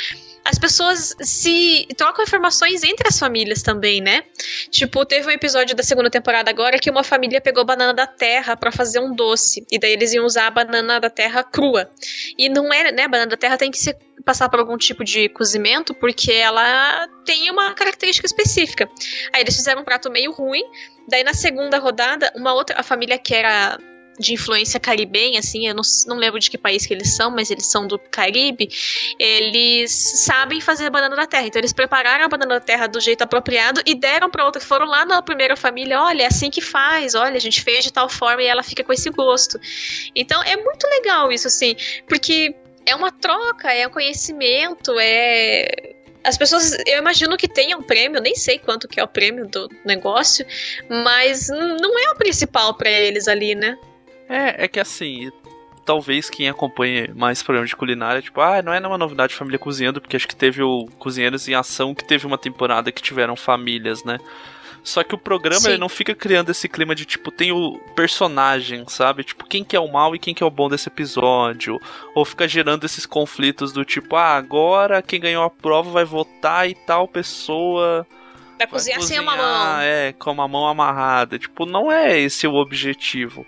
As 0.46 0.60
pessoas 0.60 1.16
se 1.20 1.88
trocam 1.98 2.24
informações 2.24 2.84
entre 2.84 3.08
as 3.08 3.18
famílias 3.18 3.64
também, 3.64 4.00
né? 4.00 4.24
Tipo, 4.70 5.04
teve 5.04 5.28
um 5.28 5.32
episódio 5.32 5.76
da 5.76 5.82
segunda 5.82 6.10
temporada 6.10 6.52
agora 6.52 6.78
que 6.78 6.90
uma 6.90 7.04
família 7.04 7.42
pegou 7.42 7.66
banana 7.66 7.96
da 7.96 8.06
terra 8.06 8.56
para 8.56 8.72
fazer 8.72 9.00
um 9.00 9.14
doce. 9.16 9.66
E 9.72 9.80
daí 9.80 9.94
eles 9.94 10.14
iam 10.14 10.24
usar 10.24 10.46
a 10.46 10.52
banana 10.52 11.00
da 11.00 11.10
terra 11.10 11.44
crua. 11.44 11.90
E 12.38 12.48
não 12.48 12.72
é, 12.72 12.92
né? 12.92 13.06
A 13.06 13.08
banana 13.08 13.32
da 13.32 13.38
terra 13.38 13.58
tem 13.58 13.72
que 13.72 13.80
ser, 13.80 13.98
passar 14.24 14.48
por 14.48 14.60
algum 14.60 14.78
tipo 14.78 15.04
de 15.04 15.30
cozimento 15.30 15.96
porque 15.96 16.32
ela 16.32 17.08
tem 17.26 17.50
uma 17.50 17.74
característica 17.74 18.28
específica. 18.28 18.88
Aí 19.34 19.42
eles 19.42 19.56
fizeram 19.56 19.82
um 19.82 19.86
prato 19.86 20.12
meio 20.12 20.32
ruim. 20.32 20.64
Daí 21.08 21.24
na 21.24 21.34
segunda 21.34 21.80
rodada, 21.80 22.32
uma 22.36 22.54
outra 22.54 22.80
a 22.80 22.84
família 22.84 23.18
que 23.18 23.34
era 23.34 23.80
de 24.20 24.34
influência 24.34 24.80
caribenha, 24.80 25.40
assim, 25.40 25.68
eu 25.68 25.76
não, 25.76 25.84
não 26.08 26.18
lembro 26.18 26.40
de 26.40 26.50
que 26.50 26.58
país 26.58 26.86
que 26.86 26.94
eles 26.94 27.16
são, 27.16 27.30
mas 27.32 27.52
eles 27.52 27.66
são 27.66 27.86
do 27.86 28.00
Caribe, 28.00 28.70
eles 29.20 29.92
sabem 29.92 30.62
fazer 30.62 30.90
banana 30.90 31.16
da 31.16 31.28
terra. 31.28 31.48
Então 31.48 31.60
eles 31.60 31.74
prepararam 31.74 32.26
a 32.26 32.28
banana 32.28 32.56
da 32.56 32.60
terra 32.60 32.88
do 32.88 33.00
jeito 33.00 33.22
apropriado 33.24 33.82
e 33.86 33.96
deram 33.96 34.30
para 34.30 34.46
outra, 34.46 34.62
foram 34.62 34.86
lá 34.86 35.06
na 35.06 35.22
primeira 35.22 35.56
família, 35.56 36.02
olha, 36.02 36.24
é 36.24 36.28
assim 36.28 36.50
que 36.50 36.62
faz, 36.62 37.16
olha, 37.16 37.36
a 37.36 37.42
gente 37.42 37.62
fez 37.62 37.84
de 37.84 37.92
tal 37.92 38.10
forma 38.10 38.42
e 38.42 38.48
ela 38.48 38.64
fica 38.64 38.84
com 38.84 38.94
esse 38.94 39.10
gosto. 39.10 39.60
Então 40.16 40.42
é 40.44 40.56
muito 40.56 40.88
legal 40.88 41.32
isso, 41.32 41.48
assim, 41.48 41.76
porque 42.08 42.56
é 42.86 42.96
uma 42.96 43.12
troca, 43.12 43.74
é 43.74 43.88
um 43.88 43.92
conhecimento, 43.92 44.96
é 45.00 45.94
as 46.24 46.38
pessoas, 46.38 46.76
eu 46.88 46.98
imagino 46.98 47.38
que 47.38 47.48
tenham 47.48 47.80
um 47.80 47.84
prêmio, 47.84 48.20
nem 48.20 48.36
sei 48.36 48.58
quanto 48.58 48.88
que 48.88 49.00
é 49.00 49.04
o 49.04 49.08
prêmio 49.08 49.48
do 49.48 49.70
negócio, 49.86 50.46
mas 50.90 51.50
não 51.50 52.00
é 52.00 52.10
o 52.10 52.16
principal 52.16 52.74
para 52.74 52.90
eles 52.90 53.28
ali, 53.28 53.54
né? 53.54 53.78
É, 54.28 54.66
é 54.66 54.68
que 54.68 54.80
assim, 54.80 55.32
talvez 55.86 56.30
quem 56.30 56.50
acompanhe 56.50 57.10
mais 57.14 57.44
programas 57.44 57.70
de 57.70 57.76
culinária, 57.76 58.22
tipo, 58.22 58.42
ah, 58.42 58.62
não 58.62 58.74
é 58.74 58.80
uma 58.80 58.98
novidade 58.98 59.36
família 59.36 59.60
cozinhando, 59.60 60.02
porque 60.02 60.16
acho 60.16 60.28
que 60.28 60.36
teve 60.36 60.62
o 60.64 60.88
Cozinheiros 60.98 61.48
em 61.48 61.54
Ação, 61.54 61.94
que 61.94 62.04
teve 62.04 62.26
uma 62.26 62.38
temporada 62.38 62.92
que 62.92 63.02
tiveram 63.02 63.36
famílias, 63.36 64.04
né? 64.04 64.18
Só 64.86 65.04
que 65.04 65.16
o 65.16 65.18
programa 65.18 65.68
ele 65.68 65.80
não 65.80 65.90
fica 65.90 66.14
criando 66.14 66.52
esse 66.52 66.70
clima 66.70 66.94
de 66.94 67.06
tipo, 67.06 67.32
tem 67.32 67.52
o 67.52 67.80
personagem, 67.96 68.86
sabe? 68.88 69.24
Tipo, 69.24 69.44
quem 69.48 69.64
que 69.64 69.76
é 69.76 69.80
o 69.80 69.92
mal 69.92 70.16
e 70.16 70.20
quem 70.20 70.32
que 70.32 70.44
é 70.44 70.46
o 70.46 70.52
bom 70.52 70.70
desse 70.70 70.90
episódio. 70.90 71.82
Ou 72.14 72.24
fica 72.24 72.48
gerando 72.48 72.84
esses 72.86 73.04
conflitos 73.04 73.74
do 73.74 73.84
tipo, 73.84 74.16
ah, 74.16 74.36
agora 74.36 75.02
quem 75.02 75.20
ganhou 75.20 75.44
a 75.44 75.50
prova 75.50 75.90
vai 75.90 76.06
votar 76.06 76.70
e 76.70 76.76
tal 76.76 77.08
pessoa. 77.08 78.06
Vai, 78.60 78.60
vai 78.60 78.68
cozinhar, 78.68 79.00
cozinhar 79.00 79.24
sem 79.24 79.34
a 79.34 79.36
mão. 79.36 79.80
É, 79.82 80.14
com 80.14 80.40
a 80.40 80.48
mão 80.48 80.68
amarrada. 80.68 81.40
Tipo, 81.40 81.66
não 81.66 81.92
é 81.92 82.20
esse 82.20 82.46
o 82.46 82.54
objetivo. 82.54 83.44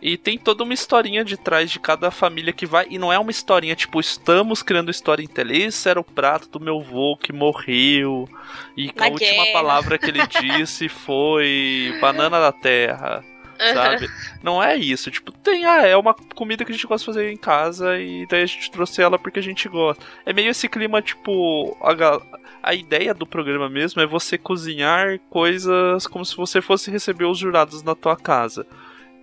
E 0.00 0.16
tem 0.16 0.38
toda 0.38 0.62
uma 0.62 0.74
historinha 0.74 1.24
de 1.24 1.36
trás 1.36 1.70
de 1.70 1.80
cada 1.80 2.10
família 2.10 2.52
que 2.52 2.66
vai. 2.66 2.86
E 2.90 2.98
não 2.98 3.12
é 3.12 3.18
uma 3.18 3.30
historinha 3.30 3.74
tipo, 3.74 3.98
estamos 3.98 4.62
criando 4.62 4.90
história 4.90 5.22
em 5.22 5.26
tele. 5.26 5.62
Esse 5.62 5.88
era 5.88 5.98
o 5.98 6.04
prato 6.04 6.48
do 6.48 6.60
meu 6.60 6.80
avô 6.80 7.16
que 7.16 7.32
morreu. 7.32 8.28
E 8.76 8.92
a 8.96 9.08
última 9.08 9.46
palavra 9.52 9.98
que 9.98 10.06
ele 10.06 10.26
disse 10.40 10.88
foi 10.88 11.96
banana 12.00 12.38
da 12.38 12.52
terra. 12.52 13.24
Sabe? 13.58 14.08
Não 14.42 14.62
é 14.62 14.76
isso. 14.76 15.10
Tipo, 15.10 15.32
tem, 15.32 15.64
ah, 15.64 15.86
é 15.86 15.96
uma 15.96 16.14
comida 16.14 16.64
que 16.64 16.72
a 16.72 16.74
gente 16.74 16.86
gosta 16.86 17.02
de 17.10 17.16
fazer 17.16 17.32
em 17.32 17.36
casa 17.36 17.98
e 17.98 18.26
daí 18.26 18.42
a 18.42 18.46
gente 18.46 18.70
trouxe 18.70 19.02
ela 19.02 19.18
porque 19.18 19.38
a 19.38 19.42
gente 19.42 19.68
gosta. 19.68 20.04
É 20.24 20.32
meio 20.32 20.50
esse 20.50 20.68
clima, 20.68 21.00
tipo, 21.00 21.76
a, 21.80 22.20
a 22.62 22.74
ideia 22.74 23.14
do 23.14 23.26
programa 23.26 23.68
mesmo 23.68 24.02
é 24.02 24.06
você 24.06 24.36
cozinhar 24.36 25.18
coisas 25.30 26.06
como 26.06 26.24
se 26.24 26.36
você 26.36 26.60
fosse 26.60 26.90
receber 26.90 27.24
os 27.24 27.38
jurados 27.38 27.82
na 27.82 27.94
tua 27.94 28.16
casa. 28.16 28.66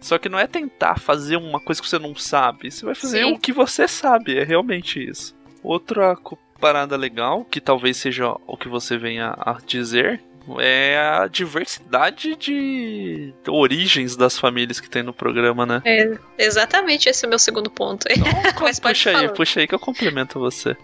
Só 0.04 0.18
que 0.18 0.30
não 0.30 0.38
é 0.38 0.46
tentar 0.46 1.00
fazer 1.00 1.38
uma 1.38 1.60
coisa 1.60 1.82
que 1.82 1.88
você 1.88 1.98
não 1.98 2.16
sabe. 2.16 2.70
Você 2.70 2.86
vai 2.86 2.94
fazer 2.94 3.24
Sim. 3.24 3.34
o 3.34 3.40
que 3.40 3.54
você 3.54 3.88
sabe. 3.88 4.38
É 4.38 4.44
realmente 4.44 5.02
isso. 5.02 5.36
Outra 5.64 6.18
parada 6.60 6.96
legal, 6.98 7.46
que 7.46 7.62
talvez 7.62 7.98
seja 7.98 8.36
o 8.46 8.58
que 8.58 8.68
você 8.68 8.98
venha 8.98 9.34
a 9.38 9.58
dizer, 9.66 10.22
é 10.60 10.98
a 10.98 11.28
diversidade 11.28 12.36
de 12.36 13.34
origens 13.48 14.16
das 14.16 14.38
famílias 14.38 14.80
que 14.80 14.90
tem 14.90 15.04
no 15.04 15.14
programa, 15.14 15.66
né? 15.66 15.82
É, 15.86 16.18
exatamente, 16.38 17.08
esse 17.08 17.24
é 17.24 17.28
o 17.28 17.30
meu 17.30 17.40
segundo 17.40 17.70
ponto. 17.70 18.06
Então, 18.10 18.26
Mas 18.62 18.80
puxa 18.80 19.18
aí, 19.18 19.30
puxa 19.30 19.60
aí 19.62 19.68
que 19.68 19.76
eu 19.76 19.80
complemento 19.80 20.40
você. 20.40 20.76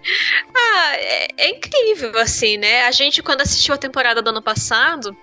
Ah, 0.56 0.96
é, 0.96 1.28
é, 1.38 1.50
incrível, 1.50 2.18
assim, 2.20 2.58
né? 2.58 2.86
A 2.86 2.92
gente, 2.92 3.22
quando 3.22 3.42
assistiu 3.42 3.74
a 3.74 3.78
temporada 3.78 4.22
do 4.22 4.30
ano 4.30 4.42
passado, 4.42 5.16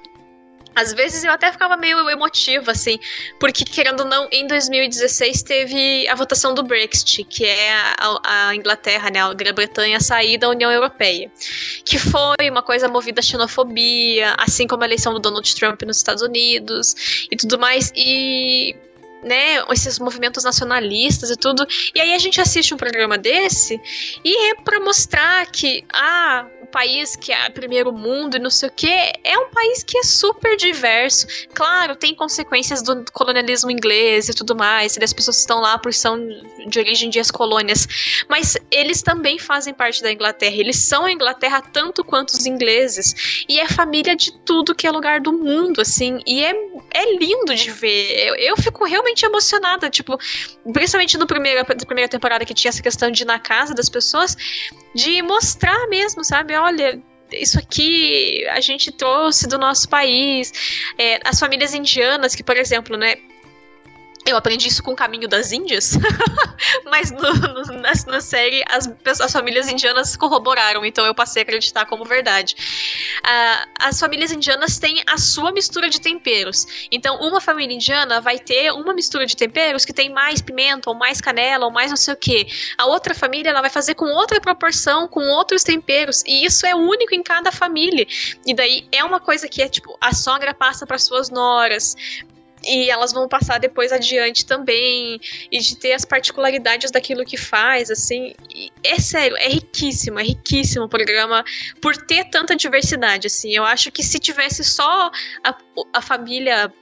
às 0.76 0.92
vezes 0.92 1.25
eu 1.25 1.33
até 1.33 1.50
ficava 1.50 1.75
meio 1.75 2.09
emotiva, 2.11 2.73
assim, 2.73 3.00
porque, 3.40 3.64
querendo 3.64 4.00
ou 4.00 4.06
não, 4.06 4.28
em 4.30 4.47
2016 4.47 5.42
teve 5.42 6.06
a 6.06 6.14
votação 6.14 6.52
do 6.52 6.62
Brexit, 6.62 7.25
que 7.25 7.47
é 7.47 7.73
a, 7.99 8.49
a 8.49 8.54
Inglaterra, 8.54 9.11
né, 9.11 9.21
a 9.21 9.33
Grã-Bretanha 9.33 9.99
sair 10.00 10.37
da 10.37 10.50
União 10.50 10.71
Europeia. 10.71 11.33
Que 11.83 11.99
foi 11.99 12.50
uma 12.50 12.62
coisa 12.62 12.88
movida 12.88 13.21
à 13.21 13.23
xenofobia, 13.23 14.35
assim 14.37 14.66
como 14.66 14.83
a 14.83 14.87
eleição 14.87 15.14
do 15.14 15.18
Donald 15.18 15.54
Trump 15.54 15.80
nos 15.83 15.97
Estados 15.97 16.23
Unidos 16.23 17.26
e 17.30 17.37
tudo 17.37 17.59
mais. 17.59 17.90
E 17.97 18.76
né, 19.26 19.64
esses 19.73 19.99
movimentos 19.99 20.45
nacionalistas 20.45 21.30
e 21.30 21.37
tudo. 21.37 21.66
E 21.95 22.00
aí 22.00 22.14
a 22.14 22.18
gente 22.18 22.40
assiste 22.40 22.73
um 22.73 22.76
programa 22.76 23.18
desse 23.18 23.80
e 24.25 24.50
é 24.50 24.54
para 24.54 24.78
mostrar 24.80 25.45
que 25.47 25.85
ah, 25.92 26.47
o 26.62 26.66
país 26.66 27.16
que 27.16 27.33
é 27.33 27.49
primeiro 27.50 27.92
mundo 27.92 28.37
e 28.37 28.40
não 28.40 28.50
sei 28.50 28.68
o 28.68 28.73
que 28.73 28.88
é 28.88 29.38
um 29.38 29.50
país 29.50 29.83
que 29.83 29.99
é 29.99 30.02
super 30.02 30.56
diverso. 30.56 31.26
Claro, 31.54 31.97
tem 31.97 32.14
consequências 32.14 32.83
do 32.83 33.04
colonialismo 33.12 33.71
inglês 33.71 34.28
e 34.28 34.35
tudo 34.35 34.54
mais, 34.54 34.97
e 34.97 35.04
as 35.04 35.12
pessoas 35.12 35.38
estão 35.38 35.61
lá 35.61 35.78
por 35.78 35.92
são 35.95 36.18
de 36.66 36.78
origem 36.78 37.09
de 37.09 37.18
ex-colônias, 37.18 37.87
mas 38.28 38.56
eles 38.71 39.02
também 39.02 39.38
fazem 39.38 39.73
parte 39.73 40.02
da 40.02 40.12
Inglaterra. 40.12 40.54
Eles 40.56 40.76
são 40.76 41.04
a 41.04 41.12
Inglaterra 41.12 41.62
tanto 41.62 42.04
quanto 42.04 42.30
os 42.30 42.47
ingleses. 42.47 43.45
E 43.49 43.59
é 43.59 43.68
família 43.68 44.14
de 44.16 44.33
tudo 44.33 44.75
que 44.75 44.87
é 44.87 44.90
lugar 44.90 45.21
do 45.21 45.33
mundo, 45.33 45.80
assim. 45.80 46.21
E 46.26 46.45
é, 46.45 46.52
é 46.92 47.16
lindo 47.16 47.54
de 47.54 47.71
ver. 47.71 48.28
Eu, 48.28 48.35
eu 48.37 48.56
fico 48.56 48.85
realmente 48.85 49.15
extremamente 49.16 49.25
emocionada, 49.25 49.88
tipo, 49.90 50.18
principalmente 50.73 51.16
no 51.16 51.26
primeiro, 51.26 51.61
na 51.61 51.87
primeira 51.87 52.08
temporada 52.08 52.44
que 52.44 52.54
tinha 52.54 52.68
essa 52.68 52.82
questão 52.82 53.11
de 53.11 53.23
ir 53.23 53.26
na 53.26 53.38
casa 53.38 53.75
das 53.75 53.88
pessoas, 53.88 54.37
de 54.94 55.23
mostrar 55.23 55.88
mesmo, 55.88 56.23
sabe? 56.23 56.54
Olha, 56.54 57.00
isso 57.32 57.58
aqui 57.58 58.46
a 58.49 58.61
gente 58.61 58.92
trouxe 58.92 59.49
do 59.49 59.58
nosso 59.58 59.88
país. 59.88 60.52
É, 60.99 61.20
as 61.25 61.40
famílias 61.40 61.75
indianas, 61.75 62.35
que, 62.35 62.44
por 62.44 62.56
exemplo, 62.56 62.96
né? 62.96 63.16
Eu 64.26 64.37
aprendi 64.37 64.66
isso 64.66 64.83
com 64.83 64.90
o 64.90 64.97
Caminho 64.97 65.28
das 65.28 65.52
Índias, 65.52 65.92
mas 66.90 67.12
no, 67.12 67.33
no, 67.33 67.62
na, 67.80 67.92
na, 68.09 68.21
série 68.21 68.64
as, 68.68 68.90
as, 69.21 69.33
famílias 69.33 69.68
indianas 69.68 70.16
corroboraram, 70.16 70.85
então 70.85 71.06
eu 71.06 71.14
passei 71.14 71.42
a 71.42 71.45
acreditar 71.45 71.87
como 71.87 72.04
verdade. 72.04 72.56
Uh, 73.18 73.71
as 73.78 74.00
famílias 74.00 74.33
indianas 74.33 74.80
têm 74.80 75.00
a 75.06 75.16
sua 75.16 75.52
mistura 75.52 75.88
de 75.88 76.00
temperos. 76.00 76.88
Então, 76.90 77.21
uma 77.21 77.40
família 77.40 77.73
indiana 77.73 78.21
vai 78.21 78.37
ter 78.37 78.73
uma 78.73 78.92
mistura 78.92 79.26
de 79.26 79.37
temperos 79.37 79.85
que 79.85 79.92
tem 79.92 80.11
mais 80.11 80.42
pimenta, 80.42 80.90
ou 80.90 80.97
mais 80.97 81.21
canela, 81.21 81.66
ou 81.66 81.71
mais 81.71 81.90
não 81.90 81.97
sei 81.97 82.14
o 82.14 82.16
que. 82.16 82.49
A 82.76 82.87
outra 82.87 83.14
família 83.14 83.50
ela 83.50 83.61
vai 83.61 83.71
fazer 83.71 83.95
com 83.95 84.06
outra 84.06 84.40
proporção, 84.40 85.06
com 85.06 85.21
outros 85.28 85.62
temperos, 85.62 86.25
e 86.26 86.45
isso 86.45 86.66
é 86.66 86.75
único 86.75 87.14
em 87.14 87.23
cada 87.23 87.52
família. 87.52 88.04
E 88.45 88.52
daí 88.52 88.88
é 88.90 89.04
uma 89.04 89.21
coisa 89.21 89.49
que 89.49 89.62
é 89.62 89.68
tipo, 89.68 89.97
a 90.00 90.12
sogra 90.12 90.52
passa 90.52 90.85
para 90.85 90.99
suas 90.99 91.30
noras, 91.30 91.95
e 92.64 92.90
elas 92.90 93.12
vão 93.12 93.28
passar 93.28 93.58
depois 93.58 93.92
adiante 93.92 94.44
também, 94.44 95.20
e 95.50 95.58
de 95.58 95.76
ter 95.76 95.92
as 95.92 96.04
particularidades 96.04 96.90
daquilo 96.90 97.25
que 97.25 97.36
faz, 97.36 97.90
assim. 97.90 98.34
é 98.82 98.98
sério, 98.98 99.36
é 99.36 99.48
riquíssimo, 99.48 100.18
é 100.18 100.22
riquíssimo 100.22 100.86
o 100.86 100.88
programa 100.88 101.44
por 101.80 101.96
ter 101.96 102.25
tanta 102.30 102.56
diversidade, 102.56 103.26
assim. 103.26 103.52
Eu 103.52 103.64
acho 103.64 103.90
que 103.90 104.02
se 104.02 104.18
tivesse 104.18 104.64
só 104.64 105.10
a, 105.44 105.56
a 105.92 106.00
família 106.00 106.72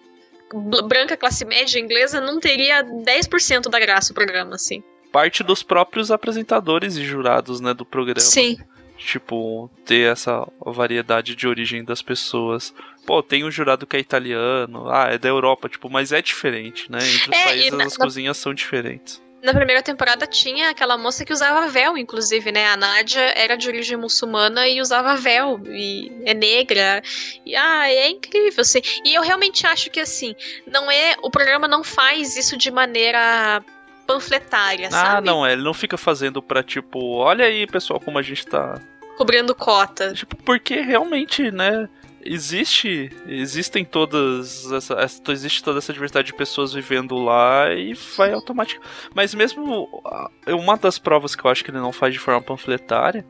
branca 0.86 1.16
classe 1.16 1.44
média 1.44 1.78
inglesa, 1.78 2.20
não 2.20 2.38
teria 2.38 2.84
10% 2.84 3.68
da 3.68 3.78
graça 3.78 4.12
o 4.12 4.14
programa, 4.14 4.54
assim. 4.54 4.82
Parte 5.10 5.42
dos 5.42 5.62
próprios 5.62 6.10
apresentadores 6.10 6.96
e 6.96 7.04
jurados, 7.04 7.60
né, 7.60 7.72
do 7.72 7.84
programa. 7.84 8.20
Sim. 8.20 8.56
Tipo, 8.96 9.70
ter 9.84 10.12
essa 10.12 10.46
variedade 10.60 11.34
de 11.34 11.46
origem 11.46 11.84
das 11.84 12.00
pessoas. 12.00 12.72
Pô, 13.06 13.22
tem 13.22 13.44
um 13.44 13.50
jurado 13.50 13.86
que 13.86 13.96
é 13.96 14.00
italiano, 14.00 14.88
ah, 14.90 15.08
é 15.10 15.18
da 15.18 15.28
Europa, 15.28 15.68
tipo, 15.68 15.90
mas 15.90 16.12
é 16.12 16.22
diferente, 16.22 16.90
né? 16.90 16.98
Entre 16.98 17.30
os 17.30 17.36
é, 17.36 17.44
países 17.44 17.72
na, 17.72 17.84
as 17.84 17.98
na, 17.98 18.04
cozinhas 18.04 18.36
são 18.36 18.54
diferentes. 18.54 19.22
Na 19.42 19.52
primeira 19.52 19.82
temporada 19.82 20.26
tinha 20.26 20.70
aquela 20.70 20.96
moça 20.96 21.22
que 21.22 21.32
usava 21.32 21.68
véu, 21.68 21.98
inclusive, 21.98 22.50
né? 22.50 22.66
A 22.68 22.78
Nádia 22.78 23.20
era 23.36 23.56
de 23.56 23.68
origem 23.68 23.94
muçulmana 23.94 24.66
e 24.66 24.80
usava 24.80 25.14
véu, 25.16 25.60
e 25.66 26.10
é 26.24 26.32
negra. 26.32 27.02
E, 27.44 27.54
ah, 27.54 27.86
é 27.86 28.08
incrível, 28.08 28.62
assim. 28.62 28.80
E 29.04 29.14
eu 29.14 29.20
realmente 29.20 29.66
acho 29.66 29.90
que, 29.90 30.00
assim, 30.00 30.34
não 30.66 30.90
é. 30.90 31.14
O 31.22 31.30
programa 31.30 31.68
não 31.68 31.84
faz 31.84 32.38
isso 32.38 32.56
de 32.56 32.70
maneira 32.70 33.62
panfletária, 34.06 34.88
ah, 34.88 34.90
sabe? 34.90 35.16
Ah, 35.16 35.20
não, 35.20 35.44
é, 35.44 35.52
ele 35.52 35.62
não 35.62 35.74
fica 35.74 35.98
fazendo 35.98 36.40
pra 36.40 36.62
tipo, 36.62 37.16
olha 37.16 37.44
aí, 37.44 37.66
pessoal, 37.66 38.00
como 38.00 38.18
a 38.18 38.22
gente 38.22 38.46
tá. 38.46 38.80
Cobrindo 39.18 39.54
cota. 39.54 40.14
Tipo, 40.14 40.36
porque 40.36 40.80
realmente, 40.80 41.50
né? 41.50 41.86
Existe 42.24 43.10
existem 43.26 43.84
todas 43.84 44.70
essa, 44.72 44.94
essa, 44.94 45.32
existe 45.32 45.62
toda 45.62 45.78
essa 45.78 45.92
diversidade 45.92 46.26
de 46.28 46.34
pessoas 46.34 46.72
vivendo 46.72 47.16
lá 47.16 47.72
e 47.72 47.94
vai 48.16 48.32
automaticamente 48.32 48.90
mas 49.14 49.34
mesmo 49.34 49.88
uma 50.48 50.76
das 50.76 50.98
provas 50.98 51.34
que 51.34 51.44
eu 51.44 51.50
acho 51.50 51.62
que 51.62 51.70
ele 51.70 51.78
não 51.78 51.92
faz 51.92 52.12
de 52.12 52.18
forma 52.18 52.40
panfletária 52.40 53.24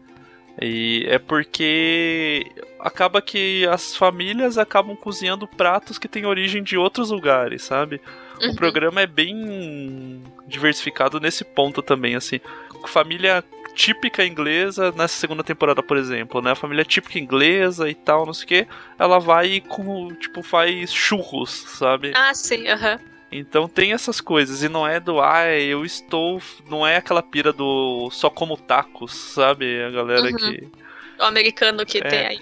E 0.60 1.04
é 1.08 1.18
porque 1.18 2.46
acaba 2.78 3.20
que 3.20 3.66
as 3.66 3.96
famílias 3.96 4.56
acabam 4.56 4.94
cozinhando 4.94 5.48
pratos 5.48 5.98
que 5.98 6.06
têm 6.06 6.26
origem 6.26 6.62
de 6.62 6.76
outros 6.76 7.10
lugares, 7.10 7.62
sabe? 7.62 8.00
Uhum. 8.40 8.50
O 8.50 8.56
programa 8.56 9.00
é 9.00 9.06
bem 9.06 10.22
diversificado 10.46 11.18
nesse 11.18 11.44
ponto 11.44 11.82
também, 11.82 12.14
assim. 12.14 12.40
Família 12.86 13.42
típica 13.74 14.24
inglesa 14.24 14.92
nessa 14.92 15.16
segunda 15.16 15.42
temporada, 15.42 15.82
por 15.82 15.96
exemplo, 15.96 16.40
né? 16.40 16.52
A 16.52 16.56
família 16.56 16.84
típica 16.84 17.18
inglesa 17.18 17.88
e 17.88 17.94
tal, 17.94 18.24
não 18.24 18.32
sei 18.32 18.44
o 18.44 18.48
que, 18.48 18.66
ela 18.98 19.18
vai 19.18 19.60
com, 19.60 20.14
tipo, 20.14 20.42
faz 20.42 20.92
churros, 20.92 21.50
sabe? 21.50 22.12
Ah, 22.14 22.32
sim, 22.34 22.68
aham. 22.68 22.94
Uhum. 22.94 23.14
Então 23.36 23.66
tem 23.66 23.92
essas 23.92 24.20
coisas, 24.20 24.62
e 24.62 24.68
não 24.68 24.86
é 24.86 25.00
do, 25.00 25.20
ah, 25.20 25.50
eu 25.50 25.84
estou. 25.84 26.40
Não 26.70 26.86
é 26.86 26.96
aquela 26.96 27.20
pira 27.20 27.52
do 27.52 28.08
só 28.12 28.30
como 28.30 28.56
tacos, 28.56 29.12
sabe? 29.12 29.82
A 29.82 29.90
galera 29.90 30.30
uhum. 30.30 30.36
que. 30.36 30.83
O 31.24 31.26
americano 31.26 31.86
que 31.86 31.98
é. 31.98 32.02
tem 32.02 32.26
aí. 32.26 32.40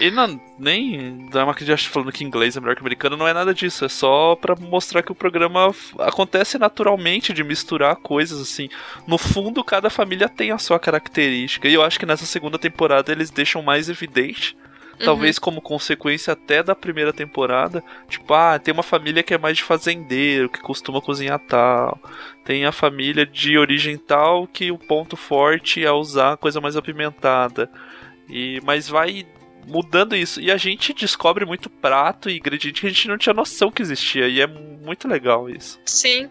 e 0.00 0.10
não, 0.10 0.40
nem. 0.58 1.28
Dama 1.28 1.54
que 1.54 1.66
já 1.66 1.76
falando 1.76 2.10
que 2.10 2.24
inglês 2.24 2.56
é 2.56 2.60
melhor 2.60 2.74
que 2.74 2.80
americano, 2.80 3.14
não 3.14 3.28
é 3.28 3.34
nada 3.34 3.52
disso. 3.52 3.84
É 3.84 3.88
só 3.90 4.34
para 4.36 4.56
mostrar 4.56 5.02
que 5.02 5.12
o 5.12 5.14
programa 5.14 5.70
acontece 5.98 6.58
naturalmente 6.58 7.34
de 7.34 7.44
misturar 7.44 7.96
coisas 7.96 8.40
assim. 8.40 8.70
No 9.06 9.18
fundo, 9.18 9.62
cada 9.62 9.90
família 9.90 10.30
tem 10.30 10.50
a 10.50 10.56
sua 10.56 10.78
característica. 10.78 11.68
E 11.68 11.74
eu 11.74 11.82
acho 11.82 12.00
que 12.00 12.06
nessa 12.06 12.24
segunda 12.24 12.58
temporada 12.58 13.12
eles 13.12 13.30
deixam 13.30 13.62
mais 13.62 13.90
evidente 13.90 14.56
Talvez 15.04 15.36
uhum. 15.36 15.42
como 15.42 15.60
consequência 15.62 16.34
até 16.34 16.62
da 16.62 16.74
primeira 16.74 17.12
temporada. 17.12 17.82
Tipo, 18.08 18.34
ah, 18.34 18.58
tem 18.58 18.72
uma 18.72 18.82
família 18.82 19.22
que 19.22 19.32
é 19.32 19.38
mais 19.38 19.56
de 19.56 19.64
fazendeiro, 19.64 20.50
que 20.50 20.60
costuma 20.60 21.00
cozinhar 21.00 21.38
tal. 21.38 21.98
Tem 22.44 22.66
a 22.66 22.72
família 22.72 23.24
de 23.24 23.56
origem 23.56 23.96
tal 23.96 24.46
que 24.46 24.70
o 24.70 24.78
ponto 24.78 25.16
forte 25.16 25.84
é 25.84 25.90
usar 25.90 26.36
coisa 26.36 26.60
mais 26.60 26.76
apimentada. 26.76 27.70
E, 28.30 28.60
mas 28.64 28.88
vai 28.88 29.26
mudando 29.66 30.16
isso. 30.16 30.40
E 30.40 30.50
a 30.50 30.56
gente 30.56 30.92
descobre 30.92 31.44
muito 31.44 31.68
prato 31.68 32.28
e 32.28 32.38
ingrediente 32.38 32.80
que 32.80 32.86
a 32.86 32.90
gente 32.90 33.08
não 33.08 33.18
tinha 33.18 33.34
noção 33.34 33.70
que 33.70 33.82
existia. 33.82 34.28
E 34.28 34.40
é 34.40 34.46
muito 34.46 35.08
legal 35.08 35.48
isso. 35.48 35.80
Sim. 35.84 36.28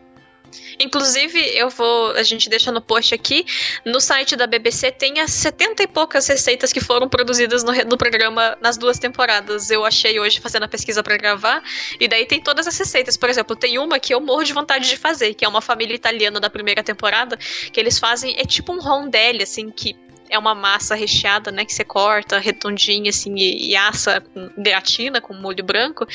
Inclusive, 0.79 1.39
eu 1.55 1.69
vou. 1.69 2.11
A 2.11 2.23
gente 2.23 2.49
deixa 2.49 2.71
no 2.71 2.81
post 2.81 3.13
aqui. 3.13 3.45
No 3.85 3.99
site 3.99 4.35
da 4.35 4.47
BBC 4.47 4.91
tem 4.91 5.19
as 5.19 5.31
70 5.31 5.83
e 5.83 5.87
poucas 5.87 6.27
receitas 6.27 6.73
que 6.73 6.79
foram 6.79 7.07
produzidas 7.07 7.63
no, 7.63 7.71
no 7.71 7.97
programa 7.97 8.57
nas 8.61 8.77
duas 8.77 8.97
temporadas. 8.97 9.69
Eu 9.69 9.85
achei 9.85 10.19
hoje 10.19 10.39
fazendo 10.39 10.63
a 10.63 10.67
pesquisa 10.67 11.03
para 11.03 11.17
gravar. 11.17 11.61
E 11.99 12.07
daí 12.07 12.25
tem 12.25 12.41
todas 12.41 12.67
as 12.67 12.77
receitas. 12.77 13.17
Por 13.17 13.29
exemplo, 13.29 13.55
tem 13.55 13.77
uma 13.77 13.99
que 13.99 14.13
eu 14.13 14.19
morro 14.19 14.43
de 14.43 14.53
vontade 14.53 14.89
de 14.89 14.97
fazer, 14.97 15.33
que 15.33 15.45
é 15.45 15.47
uma 15.47 15.61
família 15.61 15.93
italiana 15.93 16.39
da 16.39 16.49
primeira 16.49 16.81
temporada, 16.81 17.37
que 17.37 17.79
eles 17.79 17.99
fazem. 17.99 18.35
É 18.39 18.43
tipo 18.43 18.73
um 18.73 18.79
rondelli, 18.79 19.43
assim, 19.43 19.69
que 19.69 19.95
é 20.29 20.37
uma 20.37 20.53
massa 20.53 20.95
recheada, 20.95 21.51
né, 21.51 21.65
que 21.65 21.73
você 21.73 21.83
corta 21.83 22.39
redondinha 22.39 23.09
assim 23.09 23.35
e, 23.35 23.71
e 23.71 23.75
assa 23.75 24.21
com 24.21 24.49
gratina 24.57 25.19
com 25.19 25.33
molho 25.33 25.63
branco, 25.63 26.05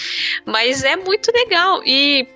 mas 0.45 0.85
é 0.85 0.97
muito 0.97 1.31
legal. 1.33 1.83
E 1.85 2.27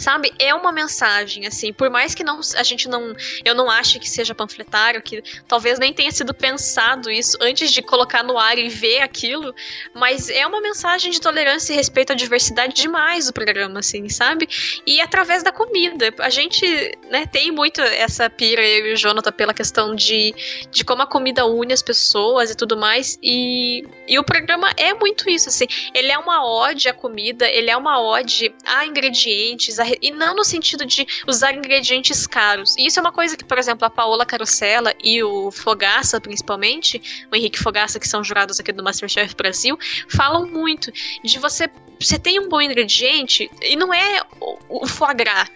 sabe? 0.00 0.32
É 0.38 0.54
uma 0.54 0.72
mensagem, 0.72 1.46
assim, 1.46 1.72
por 1.72 1.90
mais 1.90 2.14
que 2.14 2.24
não 2.24 2.40
a 2.56 2.62
gente 2.62 2.88
não, 2.88 3.14
eu 3.44 3.54
não 3.54 3.70
ache 3.70 3.98
que 3.98 4.08
seja 4.08 4.34
panfletário, 4.34 5.02
que 5.02 5.22
talvez 5.46 5.78
nem 5.78 5.92
tenha 5.92 6.10
sido 6.10 6.32
pensado 6.32 7.10
isso 7.10 7.36
antes 7.40 7.70
de 7.70 7.82
colocar 7.82 8.22
no 8.22 8.38
ar 8.38 8.58
e 8.58 8.68
ver 8.68 9.00
aquilo, 9.02 9.54
mas 9.94 10.28
é 10.30 10.46
uma 10.46 10.60
mensagem 10.60 11.10
de 11.10 11.20
tolerância 11.20 11.72
e 11.72 11.76
respeito 11.76 12.12
à 12.12 12.16
diversidade 12.16 12.74
demais 12.74 13.28
o 13.28 13.32
programa, 13.32 13.80
assim, 13.80 14.08
sabe? 14.08 14.48
E 14.86 15.00
através 15.00 15.42
da 15.42 15.52
comida, 15.52 16.12
a 16.18 16.30
gente, 16.30 16.66
né, 17.10 17.26
tem 17.26 17.50
muito 17.50 17.80
essa 17.80 18.28
pira 18.30 18.62
eu 18.66 18.86
e 18.86 18.92
o 18.94 18.96
Jonathan 18.96 19.32
pela 19.32 19.52
questão 19.52 19.94
de, 19.94 20.34
de 20.70 20.84
como 20.84 21.02
a 21.02 21.06
comida 21.06 21.44
une 21.44 21.72
as 21.72 21.82
pessoas 21.82 22.50
e 22.50 22.56
tudo 22.56 22.76
mais, 22.76 23.18
e, 23.22 23.84
e 24.08 24.18
o 24.18 24.24
programa 24.24 24.70
é 24.76 24.94
muito 24.94 25.28
isso, 25.28 25.48
assim, 25.48 25.66
ele 25.94 26.10
é 26.10 26.18
uma 26.18 26.44
ode 26.44 26.88
à 26.88 26.94
comida, 26.94 27.46
ele 27.48 27.70
é 27.70 27.76
uma 27.76 28.00
ode 28.00 28.54
a 28.64 28.86
ingredientes, 28.86 29.78
a 29.78 29.89
e 30.00 30.10
não 30.10 30.34
no 30.34 30.44
sentido 30.44 30.84
de 30.84 31.06
usar 31.26 31.54
ingredientes 31.54 32.26
caros. 32.26 32.76
E 32.76 32.86
isso 32.86 32.98
é 32.98 33.02
uma 33.02 33.12
coisa 33.12 33.36
que, 33.36 33.44
por 33.44 33.58
exemplo, 33.58 33.84
a 33.84 33.90
Paola 33.90 34.26
Carosella 34.26 34.94
e 35.02 35.22
o 35.22 35.50
Fogaça, 35.50 36.20
principalmente, 36.20 37.26
o 37.30 37.36
Henrique 37.36 37.58
Fogaça, 37.58 37.98
que 37.98 38.08
são 38.08 38.22
jurados 38.22 38.60
aqui 38.60 38.72
do 38.72 38.82
Masterchef 38.82 39.34
Brasil, 39.34 39.78
falam 40.08 40.46
muito 40.46 40.92
de 41.22 41.38
você. 41.38 41.70
Você 42.00 42.18
tem 42.18 42.40
um 42.40 42.48
bom 42.48 42.60
ingrediente 42.60 43.50
e 43.62 43.76
não 43.76 43.92
é 43.92 44.22
o, 44.40 44.84
o 44.84 44.86
foie 44.86 45.14
gras 45.14 45.48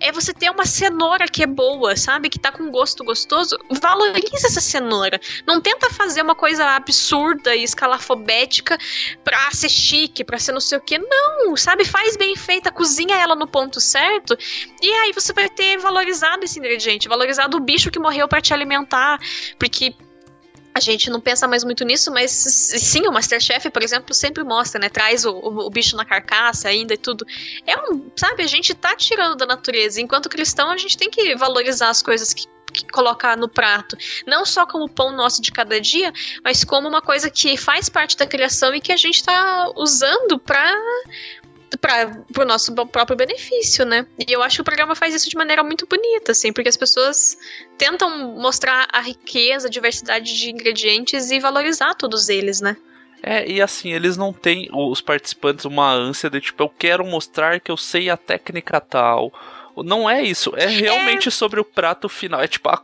é 0.00 0.12
você 0.12 0.32
ter 0.32 0.50
uma 0.50 0.64
cenoura 0.64 1.26
que 1.26 1.42
é 1.42 1.46
boa, 1.46 1.96
sabe? 1.96 2.28
Que 2.28 2.38
tá 2.38 2.52
com 2.52 2.70
gosto 2.70 3.04
gostoso. 3.04 3.58
Valoriza 3.80 4.46
essa 4.46 4.60
cenoura. 4.60 5.20
Não 5.46 5.60
tenta 5.60 5.90
fazer 5.90 6.22
uma 6.22 6.34
coisa 6.34 6.64
absurda 6.76 7.54
e 7.54 7.62
escalafobética 7.62 8.78
pra 9.24 9.50
ser 9.52 9.68
chique, 9.68 10.24
pra 10.24 10.38
ser 10.38 10.52
não 10.52 10.60
sei 10.60 10.78
o 10.78 10.80
que. 10.80 10.98
Não, 10.98 11.56
sabe? 11.56 11.84
Faz 11.84 12.16
bem 12.16 12.36
feita, 12.36 12.70
cozinha 12.70 13.16
ela 13.16 13.34
no 13.34 13.46
ponto 13.46 13.80
certo. 13.80 14.36
E 14.82 14.92
aí 14.92 15.12
você 15.12 15.32
vai 15.32 15.48
ter 15.48 15.78
valorizado 15.78 16.44
esse 16.44 16.58
ingrediente, 16.58 17.08
valorizado 17.08 17.56
o 17.56 17.60
bicho 17.60 17.90
que 17.90 17.98
morreu 17.98 18.28
para 18.28 18.40
te 18.40 18.52
alimentar. 18.52 19.18
Porque 19.58 19.94
a 20.76 20.80
gente 20.80 21.08
não 21.08 21.22
pensa 21.22 21.48
mais 21.48 21.64
muito 21.64 21.86
nisso, 21.86 22.12
mas 22.12 22.30
sim, 22.30 23.08
o 23.08 23.10
Masterchef, 23.10 23.70
por 23.70 23.82
exemplo, 23.82 24.12
sempre 24.12 24.44
mostra, 24.44 24.78
né? 24.78 24.90
Traz 24.90 25.24
o, 25.24 25.32
o, 25.32 25.66
o, 25.66 25.70
bicho 25.70 25.96
na 25.96 26.04
carcaça 26.04 26.68
ainda 26.68 26.92
e 26.92 26.98
tudo. 26.98 27.24
É 27.66 27.78
um, 27.78 28.10
sabe, 28.14 28.42
a 28.42 28.46
gente 28.46 28.74
tá 28.74 28.94
tirando 28.94 29.36
da 29.36 29.46
natureza. 29.46 30.02
Enquanto 30.02 30.28
cristão, 30.28 30.70
a 30.70 30.76
gente 30.76 30.98
tem 30.98 31.08
que 31.08 31.34
valorizar 31.34 31.88
as 31.88 32.02
coisas 32.02 32.34
que, 32.34 32.46
que 32.74 32.86
colocar 32.88 33.38
no 33.38 33.48
prato. 33.48 33.96
Não 34.26 34.44
só 34.44 34.66
como 34.66 34.86
pão 34.86 35.16
nosso 35.16 35.40
de 35.40 35.50
cada 35.50 35.80
dia, 35.80 36.12
mas 36.44 36.62
como 36.62 36.86
uma 36.86 37.00
coisa 37.00 37.30
que 37.30 37.56
faz 37.56 37.88
parte 37.88 38.14
da 38.14 38.26
criação 38.26 38.74
e 38.74 38.80
que 38.80 38.92
a 38.92 38.98
gente 38.98 39.24
tá 39.24 39.72
usando 39.76 40.38
pra, 40.38 40.74
para 41.80 42.42
o 42.42 42.44
nosso 42.44 42.74
próprio 42.86 43.16
benefício, 43.16 43.84
né? 43.84 44.06
E 44.18 44.32
eu 44.32 44.42
acho 44.42 44.56
que 44.56 44.62
o 44.62 44.64
programa 44.64 44.94
faz 44.94 45.14
isso 45.14 45.28
de 45.28 45.36
maneira 45.36 45.62
muito 45.62 45.86
bonita, 45.86 46.32
assim, 46.32 46.52
porque 46.52 46.68
as 46.68 46.76
pessoas 46.76 47.36
tentam 47.76 48.34
mostrar 48.34 48.88
a 48.92 49.00
riqueza, 49.00 49.66
a 49.66 49.70
diversidade 49.70 50.38
de 50.38 50.50
ingredientes 50.50 51.30
e 51.30 51.40
valorizar 51.40 51.94
todos 51.94 52.28
eles, 52.28 52.60
né? 52.60 52.76
É, 53.22 53.48
e 53.48 53.60
assim, 53.60 53.92
eles 53.92 54.16
não 54.16 54.32
têm, 54.32 54.68
os 54.72 55.00
participantes, 55.00 55.64
uma 55.64 55.92
ânsia 55.92 56.30
de 56.30 56.40
tipo, 56.40 56.62
eu 56.62 56.68
quero 56.68 57.04
mostrar 57.04 57.58
que 57.60 57.70
eu 57.70 57.76
sei 57.76 58.08
a 58.10 58.16
técnica 58.16 58.80
tal. 58.80 59.32
Não 59.84 60.08
é 60.08 60.22
isso, 60.22 60.52
é 60.56 60.66
realmente 60.66 61.28
é... 61.28 61.30
sobre 61.30 61.60
o 61.60 61.64
prato 61.64 62.08
final. 62.08 62.40
É 62.40 62.48
tipo, 62.48 62.68
a, 62.68 62.80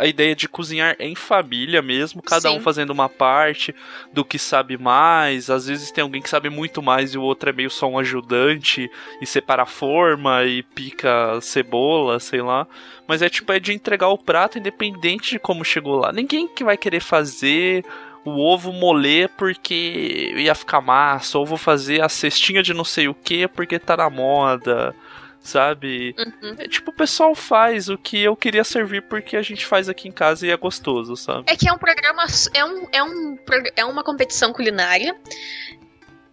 a 0.00 0.06
ideia 0.06 0.34
de 0.34 0.48
cozinhar 0.48 0.96
em 0.98 1.14
família 1.14 1.82
mesmo, 1.82 2.22
cada 2.22 2.48
Sim. 2.48 2.56
um 2.56 2.60
fazendo 2.60 2.90
uma 2.90 3.08
parte 3.08 3.74
do 4.12 4.24
que 4.24 4.38
sabe 4.38 4.78
mais. 4.78 5.50
Às 5.50 5.66
vezes 5.66 5.90
tem 5.90 6.00
alguém 6.02 6.22
que 6.22 6.30
sabe 6.30 6.48
muito 6.48 6.82
mais 6.82 7.12
e 7.12 7.18
o 7.18 7.22
outro 7.22 7.50
é 7.50 7.52
meio 7.52 7.68
só 7.68 7.86
um 7.86 7.98
ajudante 7.98 8.90
e 9.20 9.26
separa 9.26 9.64
a 9.64 9.66
forma 9.66 10.42
e 10.44 10.62
pica 10.62 11.38
cebola, 11.42 12.18
sei 12.18 12.40
lá. 12.40 12.66
Mas 13.06 13.20
é 13.20 13.28
tipo, 13.28 13.52
é 13.52 13.60
de 13.60 13.74
entregar 13.74 14.08
o 14.08 14.16
prato 14.16 14.58
independente 14.58 15.32
de 15.32 15.38
como 15.38 15.64
chegou 15.64 15.96
lá. 15.96 16.12
Ninguém 16.12 16.48
que 16.48 16.64
vai 16.64 16.78
querer 16.78 17.00
fazer 17.00 17.84
o 18.24 18.38
ovo 18.40 18.72
moler 18.72 19.28
porque 19.36 20.32
ia 20.36 20.54
ficar 20.54 20.80
massa, 20.80 21.38
ou 21.38 21.44
vou 21.44 21.58
fazer 21.58 22.02
a 22.02 22.08
cestinha 22.08 22.62
de 22.62 22.72
não 22.72 22.84
sei 22.84 23.06
o 23.06 23.14
que 23.14 23.46
porque 23.48 23.78
tá 23.78 23.98
na 23.98 24.08
moda 24.08 24.94
sabe? 25.40 26.14
Uhum. 26.18 26.54
É, 26.58 26.68
tipo, 26.68 26.90
o 26.90 26.94
pessoal 26.94 27.34
faz 27.34 27.88
o 27.88 27.96
que 27.96 28.22
eu 28.22 28.36
queria 28.36 28.62
servir 28.62 29.02
porque 29.02 29.36
a 29.36 29.42
gente 29.42 29.66
faz 29.66 29.88
aqui 29.88 30.08
em 30.08 30.12
casa 30.12 30.46
e 30.46 30.50
é 30.50 30.56
gostoso, 30.56 31.16
sabe? 31.16 31.44
É 31.46 31.56
que 31.56 31.68
é 31.68 31.72
um 31.72 31.78
programa, 31.78 32.24
é, 32.54 32.64
um, 32.64 32.86
é, 32.92 33.02
um, 33.02 33.36
é 33.76 33.84
uma 33.84 34.04
competição 34.04 34.52
culinária 34.52 35.16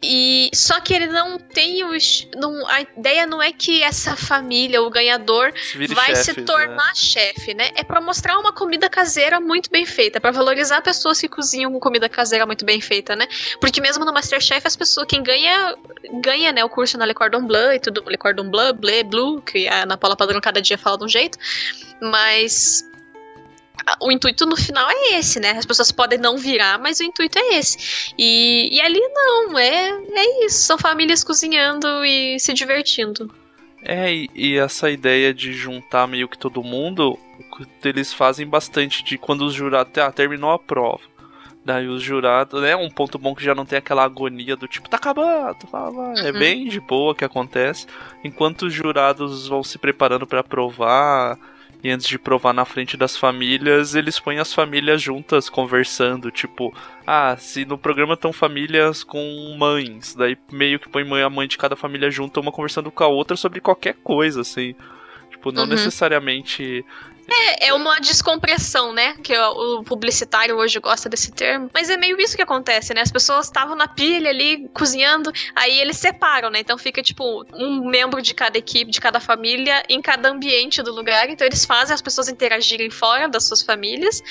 e 0.01 0.51
só 0.53 0.79
que 0.79 0.93
ele 0.93 1.07
não 1.07 1.39
tem 1.39 1.83
os. 1.83 2.27
Não, 2.36 2.67
a 2.67 2.81
ideia 2.81 3.25
não 3.25 3.41
é 3.41 3.51
que 3.51 3.81
essa 3.81 4.15
família, 4.15 4.81
o 4.81 4.89
ganhador, 4.91 5.51
vai 5.89 6.15
chefes, 6.15 6.36
se 6.36 6.41
tornar 6.43 6.75
né? 6.75 6.95
chefe, 6.95 7.55
né? 7.55 7.71
É 7.73 7.83
para 7.83 7.99
mostrar 7.99 8.38
uma 8.38 8.53
comida 8.53 8.89
caseira 8.89 9.39
muito 9.39 9.71
bem 9.71 9.88
feita, 9.88 10.21
para 10.21 10.29
valorizar 10.29 10.81
pessoas 10.81 11.19
que 11.19 11.27
cozinham 11.27 11.71
com 11.71 11.79
comida 11.79 12.07
caseira 12.07 12.45
muito 12.45 12.63
bem 12.63 12.79
feita, 12.79 13.15
né? 13.15 13.27
Porque 13.60 13.81
mesmo 13.81 14.05
no 14.05 14.13
Masterchef, 14.13 14.67
as 14.67 14.75
pessoas, 14.75 15.07
quem 15.07 15.23
ganha, 15.23 15.75
ganha, 16.21 16.51
né, 16.51 16.63
o 16.63 16.69
curso 16.69 16.95
na 16.97 17.05
Le 17.05 17.15
Cordon 17.15 17.47
Bleu 17.47 17.73
e 17.73 17.79
tudo, 17.79 18.03
Le 18.07 18.17
Cordon 18.17 18.51
Bleu, 18.51 18.73
Bleu, 18.75 19.03
Blue, 19.03 19.41
que 19.41 19.67
a 19.67 19.81
Ana 19.81 19.97
Paula 19.97 20.15
Padrão 20.15 20.39
cada 20.39 20.62
dia 20.62 20.77
fala 20.77 20.99
de 20.99 21.05
um 21.05 21.10
jeito, 21.10 21.39
mas 21.99 22.87
o 24.02 24.12
intuito 24.12 24.46
no 24.46 24.56
final 24.56 24.90
é 24.90 25.18
esse, 25.18 25.40
né? 25.40 25.52
As 25.52 25.66
pessoas 25.66 25.92
podem 25.92 26.20
não 26.20 26.38
virar, 26.38 26.80
mas 26.80 27.00
o 27.00 27.04
intuito 27.04 27.38
é 27.40 27.56
esse. 27.56 28.13
E, 28.18 28.70
e 28.76 28.82
ali 28.82 29.00
não, 29.00 29.58
é, 29.58 29.90
é 29.90 30.46
isso. 30.46 30.63
São 30.63 30.78
famílias 30.78 31.24
cozinhando 31.24 32.06
e 32.06 32.40
se 32.40 32.54
divertindo. 32.54 33.32
É, 33.84 34.13
e, 34.13 34.30
e 34.34 34.58
essa 34.58 34.90
ideia 34.90 35.34
de 35.34 35.54
juntar 35.54 36.08
meio 36.08 36.28
que 36.28 36.38
todo 36.38 36.63
mundo, 36.63 37.18
eles 37.84 38.12
fazem 38.13 38.46
bastante 38.46 39.04
de 39.04 39.18
quando 39.18 39.42
os 39.46 39.54
jurados. 39.54 39.98
Ah, 39.98 40.12
terminou 40.12 40.52
a 40.52 40.60
prova. 40.60 41.02
Daí 41.63 41.88
os 41.88 42.02
jurados, 42.02 42.62
né? 42.62 42.76
Um 42.76 42.90
ponto 42.90 43.20
bom 43.20 43.36
que 43.36 43.44
já 43.44 43.54
não 43.54 43.66
tem 43.66 43.78
aquela 43.78 44.04
agonia 44.04 44.56
do 44.56 44.70
tipo, 44.70 44.90
tá 44.90 44.96
acabando, 44.96 45.58
vai, 45.70 45.92
vai. 45.92 46.20
É 46.20 46.22
uhum. 46.22 46.28
É 46.28 46.32
bem 46.32 46.68
de 46.68 46.80
boa 46.80 47.13
que 47.13 47.26
acontece. 47.26 47.86
Enquanto 48.24 48.63
os 48.63 48.74
jurados 48.74 49.50
vão 49.50 49.62
se 49.62 49.78
preparando 49.78 50.26
para 50.26 50.42
provar 50.44 51.38
E 51.88 51.89
antes 51.89 52.06
de 52.06 52.19
provar 52.19 52.52
na 52.52 52.65
frente 52.65 52.97
das 52.97 53.15
famílias, 53.15 53.95
eles 53.95 54.19
põem 54.19 54.39
as 54.39 54.54
famílias 54.54 55.02
juntas 55.02 55.47
conversando. 55.47 56.30
Tipo, 56.30 56.76
ah, 57.06 57.38
se 57.38 57.63
no 57.63 57.78
programa 57.78 58.15
estão 58.15 58.34
famílias 58.34 59.06
com 59.06 59.56
mães, 59.58 60.13
daí 60.13 60.38
meio 60.52 60.82
que 60.82 60.89
põe 60.89 61.06
mãe 61.06 61.23
a 61.23 61.30
mãe 61.30 61.47
de 61.47 61.58
cada 61.58 61.78
família 61.78 62.12
junto, 62.12 62.41
uma 62.41 62.52
conversando 62.52 62.91
com 62.91 63.06
a 63.06 63.08
outra 63.08 63.38
sobre 63.38 63.62
qualquer 63.62 63.95
coisa, 64.04 64.41
assim. 64.41 64.76
Tipo, 65.32 65.54
não 65.54 65.63
uhum. 65.63 65.69
necessariamente 65.69 66.84
é, 67.30 67.68
é 67.68 67.74
uma 67.74 68.00
descompressão, 68.00 68.94
né? 68.94 69.16
Que 69.24 69.38
o 69.38 69.84
publicitário 69.84 70.56
hoje 70.58 70.80
gosta 70.80 71.10
desse 71.10 71.32
termo. 71.32 71.70
Mas 71.74 71.90
é 71.90 71.98
meio 71.98 72.20
isso 72.20 72.36
que 72.36 72.42
acontece, 72.42 72.94
né? 72.94 73.02
As 73.02 73.12
pessoas 73.12 73.46
estavam 73.46 73.76
na 73.76 73.88
pilha 73.88 74.30
ali, 74.30 74.70
cozinhando, 74.74 75.32
aí 75.56 75.80
eles 75.80 75.98
separam, 75.98 76.50
né? 76.50 76.60
Então 76.60 76.78
fica, 76.78 77.02
tipo, 77.02 77.46
um 77.54 77.88
membro 77.88 78.22
de 78.22 78.34
cada 78.34 78.58
equipe, 78.58 78.92
de 78.92 79.02
cada 79.02 79.20
família, 79.20 79.84
em 79.90 80.02
cada 80.02 80.30
ambiente 80.30 80.82
do 80.82 80.94
lugar. 80.94 81.30
Então 81.30 81.46
eles 81.46 81.66
fazem 81.66 81.94
as 81.94 82.02
pessoas 82.02 82.30
interagirem 82.30 82.90
fora 82.90 83.28
das 83.28 83.46
suas 83.46 83.62
famílias. 83.62 84.22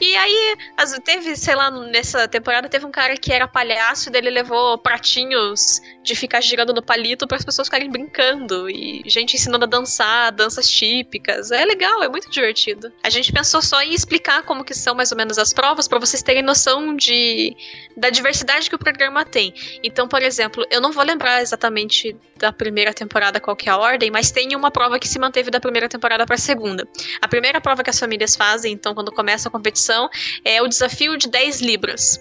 E 0.00 0.16
aí, 0.16 0.56
teve, 1.04 1.36
sei 1.36 1.54
lá, 1.54 1.70
nessa 1.70 2.26
temporada, 2.26 2.68
teve 2.68 2.84
um 2.84 2.90
cara 2.90 3.16
que 3.16 3.32
era 3.32 3.46
palhaço 3.46 4.08
e 4.08 4.12
dele 4.12 4.30
levou 4.30 4.78
pratinhos 4.78 5.80
de 6.02 6.14
ficar 6.16 6.40
girando 6.40 6.74
no 6.74 6.82
palito 6.82 7.26
para 7.26 7.36
as 7.36 7.44
pessoas 7.44 7.68
ficarem 7.68 7.90
brincando. 7.90 8.68
E 8.68 9.02
gente 9.06 9.36
ensinando 9.36 9.64
a 9.64 9.68
dançar, 9.68 10.32
danças 10.32 10.68
típicas. 10.68 11.50
É 11.52 11.64
legal, 11.64 12.02
é 12.02 12.08
muito 12.08 12.31
divertido. 12.32 12.92
A 13.02 13.10
gente 13.10 13.32
pensou 13.32 13.62
só 13.62 13.80
em 13.82 13.94
explicar 13.94 14.42
como 14.42 14.64
que 14.64 14.74
são 14.74 14.94
mais 14.94 15.12
ou 15.12 15.18
menos 15.18 15.38
as 15.38 15.52
provas 15.52 15.86
para 15.86 15.98
vocês 15.98 16.22
terem 16.22 16.42
noção 16.42 16.96
de 16.96 17.56
da 17.96 18.10
diversidade 18.10 18.68
que 18.68 18.74
o 18.74 18.78
programa 18.78 19.24
tem. 19.24 19.52
Então, 19.82 20.08
por 20.08 20.22
exemplo, 20.22 20.64
eu 20.70 20.80
não 20.80 20.92
vou 20.92 21.04
lembrar 21.04 21.42
exatamente 21.42 22.16
da 22.36 22.52
primeira 22.52 22.92
temporada 22.92 23.38
qual 23.38 23.54
que 23.54 23.68
é 23.68 23.72
a 23.72 23.76
ordem, 23.76 24.10
mas 24.10 24.30
tem 24.30 24.56
uma 24.56 24.70
prova 24.70 24.98
que 24.98 25.06
se 25.06 25.18
manteve 25.18 25.50
da 25.50 25.60
primeira 25.60 25.88
temporada 25.88 26.26
para 26.26 26.34
a 26.34 26.38
segunda. 26.38 26.88
A 27.20 27.28
primeira 27.28 27.60
prova 27.60 27.84
que 27.84 27.90
as 27.90 27.98
famílias 27.98 28.34
fazem, 28.34 28.72
então, 28.72 28.94
quando 28.94 29.12
começa 29.12 29.48
a 29.48 29.52
competição, 29.52 30.08
é 30.44 30.60
o 30.60 30.66
desafio 30.66 31.16
de 31.16 31.28
10 31.28 31.60
libras. 31.60 32.18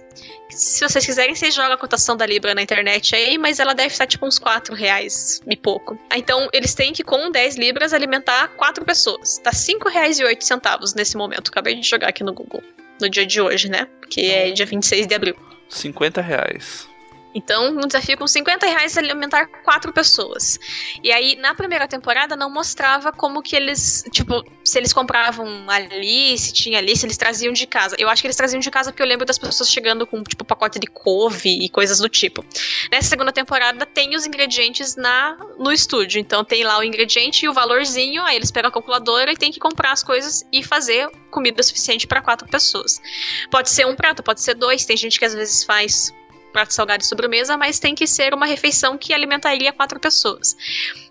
Se 0.51 0.87
vocês 0.87 1.05
quiserem, 1.05 1.35
vocês 1.35 1.53
jogam 1.53 1.73
a 1.73 1.77
cotação 1.77 2.15
da 2.15 2.25
Libra 2.25 2.53
na 2.53 2.61
internet 2.61 3.15
aí, 3.15 3.37
mas 3.37 3.59
ela 3.59 3.73
deve 3.73 3.89
estar 3.89 4.05
tipo 4.05 4.25
uns 4.25 4.37
4 4.37 4.75
reais 4.75 5.41
e 5.47 5.55
pouco. 5.55 5.97
Então, 6.15 6.49
eles 6.53 6.73
têm 6.73 6.93
que, 6.93 7.03
com 7.03 7.31
10 7.31 7.55
Libras, 7.57 7.93
alimentar 7.93 8.49
4 8.49 8.83
pessoas. 8.85 9.37
Tá 9.37 9.51
5 9.51 9.89
reais 9.89 10.19
e 10.19 10.23
8 10.23 10.43
centavos 10.43 10.93
nesse 10.93 11.15
momento. 11.17 11.49
Acabei 11.49 11.75
de 11.75 11.87
jogar 11.87 12.09
aqui 12.09 12.23
no 12.23 12.33
Google. 12.33 12.61
No 12.99 13.09
dia 13.09 13.25
de 13.25 13.41
hoje, 13.41 13.69
né? 13.69 13.87
Que 14.09 14.31
é 14.31 14.51
dia 14.51 14.65
26 14.65 15.07
de 15.07 15.15
abril. 15.15 15.35
50 15.69 16.21
reais. 16.21 16.90
Então, 17.33 17.69
um 17.77 17.87
desafio 17.87 18.17
com 18.17 18.27
50 18.27 18.65
reais 18.65 18.97
alimentar 18.97 19.45
quatro 19.63 19.93
pessoas. 19.93 20.59
E 21.03 21.11
aí, 21.11 21.35
na 21.37 21.53
primeira 21.53 21.87
temporada, 21.87 22.35
não 22.35 22.49
mostrava 22.49 23.11
como 23.11 23.41
que 23.41 23.55
eles, 23.55 24.03
tipo, 24.11 24.43
se 24.63 24.77
eles 24.77 24.93
compravam 24.93 25.69
ali, 25.69 26.37
se 26.37 26.53
tinha 26.53 26.77
ali, 26.77 26.95
se 26.95 27.05
eles 27.05 27.17
traziam 27.17 27.53
de 27.53 27.65
casa. 27.65 27.95
Eu 27.97 28.09
acho 28.09 28.21
que 28.21 28.27
eles 28.27 28.35
traziam 28.35 28.59
de 28.59 28.69
casa 28.69 28.91
porque 28.91 29.01
eu 29.01 29.07
lembro 29.07 29.25
das 29.25 29.37
pessoas 29.37 29.69
chegando 29.69 30.05
com, 30.05 30.21
tipo, 30.23 30.43
pacote 30.43 30.79
de 30.79 30.87
couve 30.87 31.63
e 31.63 31.69
coisas 31.69 31.99
do 31.99 32.09
tipo. 32.09 32.43
Nessa 32.91 33.09
segunda 33.09 33.31
temporada, 33.31 33.85
tem 33.85 34.15
os 34.15 34.25
ingredientes 34.25 34.95
na 34.95 35.37
no 35.57 35.71
estúdio. 35.71 36.19
Então, 36.19 36.43
tem 36.43 36.63
lá 36.63 36.79
o 36.79 36.83
ingrediente 36.83 37.45
e 37.45 37.49
o 37.49 37.53
valorzinho, 37.53 38.23
aí 38.23 38.35
eles 38.35 38.51
pegam 38.51 38.69
a 38.69 38.71
calculadora 38.71 39.31
e 39.31 39.37
tem 39.37 39.51
que 39.51 39.59
comprar 39.59 39.91
as 39.91 40.03
coisas 40.03 40.43
e 40.51 40.63
fazer 40.63 41.09
comida 41.29 41.63
suficiente 41.63 42.05
para 42.05 42.21
quatro 42.21 42.47
pessoas. 42.47 43.01
Pode 43.49 43.69
ser 43.69 43.87
um 43.87 43.95
prato, 43.95 44.21
pode 44.21 44.41
ser 44.41 44.55
dois. 44.55 44.85
Tem 44.85 44.97
gente 44.97 45.17
que 45.17 45.25
às 45.25 45.33
vezes 45.33 45.63
faz 45.63 46.13
prato 46.51 46.73
salgado 46.73 47.03
e 47.03 47.07
sobremesa, 47.07 47.57
mas 47.57 47.79
tem 47.79 47.95
que 47.95 48.05
ser 48.05 48.33
uma 48.33 48.45
refeição 48.45 48.97
que 48.97 49.13
alimentaria 49.13 49.73
quatro 49.73 49.99
pessoas. 49.99 50.55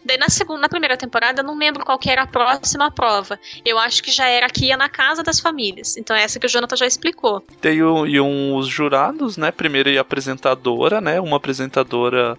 Daí 0.05 0.17
na 0.17 0.29
segunda, 0.29 0.61
na 0.63 0.69
primeira 0.69 0.97
temporada, 0.97 1.43
não 1.43 1.59
lembro 1.59 1.85
qual 1.85 1.99
era 2.07 2.23
a 2.23 2.27
próxima 2.27 2.91
prova. 2.91 3.39
Eu 3.65 3.79
acho 3.79 4.03
que 4.03 4.11
já 4.11 4.27
era 4.27 4.49
que 4.49 4.67
ia 4.67 4.77
na 4.77 4.89
casa 4.89 5.23
das 5.23 5.41
famílias. 5.41 5.97
Então 5.97 6.17
é 6.17 6.23
essa 6.23 6.39
que 6.39 6.47
o 6.47 6.49
Jonathan 6.49 6.77
já 6.77 6.87
explicou. 6.87 7.43
Tem 7.61 7.83
o, 7.83 8.07
e 8.07 8.21
os 8.21 8.67
jurados, 8.67 9.37
né? 9.37 9.51
Primeiro 9.51 9.91
a 9.91 10.01
apresentadora, 10.01 11.01
né? 11.01 11.21
Uma 11.21 11.37
apresentadora 11.37 12.39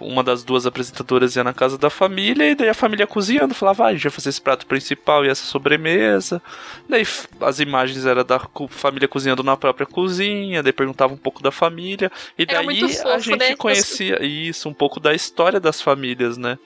uma 0.00 0.22
das 0.22 0.42
duas 0.42 0.66
apresentadoras 0.66 1.36
ia 1.36 1.44
na 1.44 1.52
casa 1.52 1.76
da 1.78 1.90
família 1.90 2.50
e 2.50 2.54
daí 2.54 2.68
a 2.68 2.74
família 2.74 3.06
cozinhando, 3.06 3.54
falava, 3.54 3.84
ah, 3.84 3.86
a 3.88 3.92
gente 3.92 4.02
vai 4.02 4.10
fazer 4.10 4.30
esse 4.30 4.40
prato 4.40 4.66
principal 4.66 5.24
e 5.24 5.28
essa 5.28 5.44
sobremesa. 5.44 6.42
Daí 6.88 7.06
as 7.40 7.60
imagens 7.60 8.04
eram 8.06 8.24
da 8.24 8.40
família 8.68 9.08
cozinhando 9.08 9.42
na 9.42 9.56
própria 9.56 9.86
cozinha, 9.86 10.62
daí 10.62 10.72
perguntava 10.72 11.14
um 11.14 11.18
pouco 11.18 11.42
da 11.42 11.50
família. 11.50 12.10
E 12.38 12.44
daí 12.46 12.80
fofo, 12.80 13.08
a 13.08 13.18
gente 13.18 13.38
né? 13.38 13.56
conhecia 13.56 14.22
isso, 14.24 14.68
um 14.68 14.74
pouco 14.74 14.98
da 14.98 15.14
história 15.14 15.60
das 15.60 15.80
famílias, 15.80 16.36
né? 16.36 16.58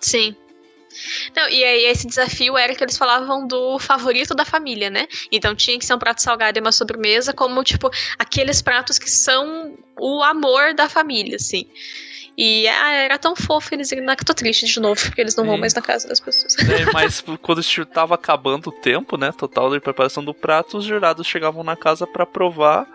Sim. 0.00 0.34
Não, 1.36 1.48
e 1.48 1.62
aí 1.62 1.84
esse 1.84 2.06
desafio 2.06 2.56
era 2.56 2.74
que 2.74 2.82
eles 2.82 2.96
falavam 2.96 3.46
do 3.46 3.78
favorito 3.78 4.34
da 4.34 4.44
família, 4.44 4.90
né? 4.90 5.06
Então 5.30 5.54
tinha 5.54 5.78
que 5.78 5.84
ser 5.84 5.94
um 5.94 5.98
prato 5.98 6.22
salgado 6.22 6.58
e 6.58 6.60
uma 6.60 6.72
sobremesa, 6.72 7.32
como, 7.32 7.62
tipo, 7.62 7.90
aqueles 8.18 8.62
pratos 8.62 8.98
que 8.98 9.10
são 9.10 9.76
o 9.98 10.22
amor 10.22 10.74
da 10.74 10.88
família, 10.88 11.36
assim. 11.36 11.66
E 12.38 12.68
ah, 12.68 12.92
era 12.92 13.18
tão 13.18 13.34
fofo 13.34 13.74
eles 13.74 13.90
irem 13.90 14.04
na. 14.04 14.14
Tô 14.14 14.32
triste 14.32 14.64
de 14.64 14.78
novo, 14.78 15.00
porque 15.02 15.20
eles 15.20 15.34
não 15.34 15.44
vão 15.44 15.58
mais 15.58 15.74
na 15.74 15.82
casa 15.82 16.06
das 16.06 16.20
pessoas. 16.20 16.54
É, 16.68 16.84
mas 16.92 17.20
quando 17.42 17.60
estava 17.60 18.14
acabando 18.14 18.68
o 18.68 18.72
tempo, 18.72 19.16
né? 19.16 19.32
Total 19.32 19.68
de 19.72 19.80
preparação 19.80 20.24
do 20.24 20.32
prato, 20.32 20.78
os 20.78 20.84
jurados 20.84 21.26
chegavam 21.26 21.64
na 21.64 21.74
casa 21.74 22.06
para 22.06 22.24
provar. 22.24 22.86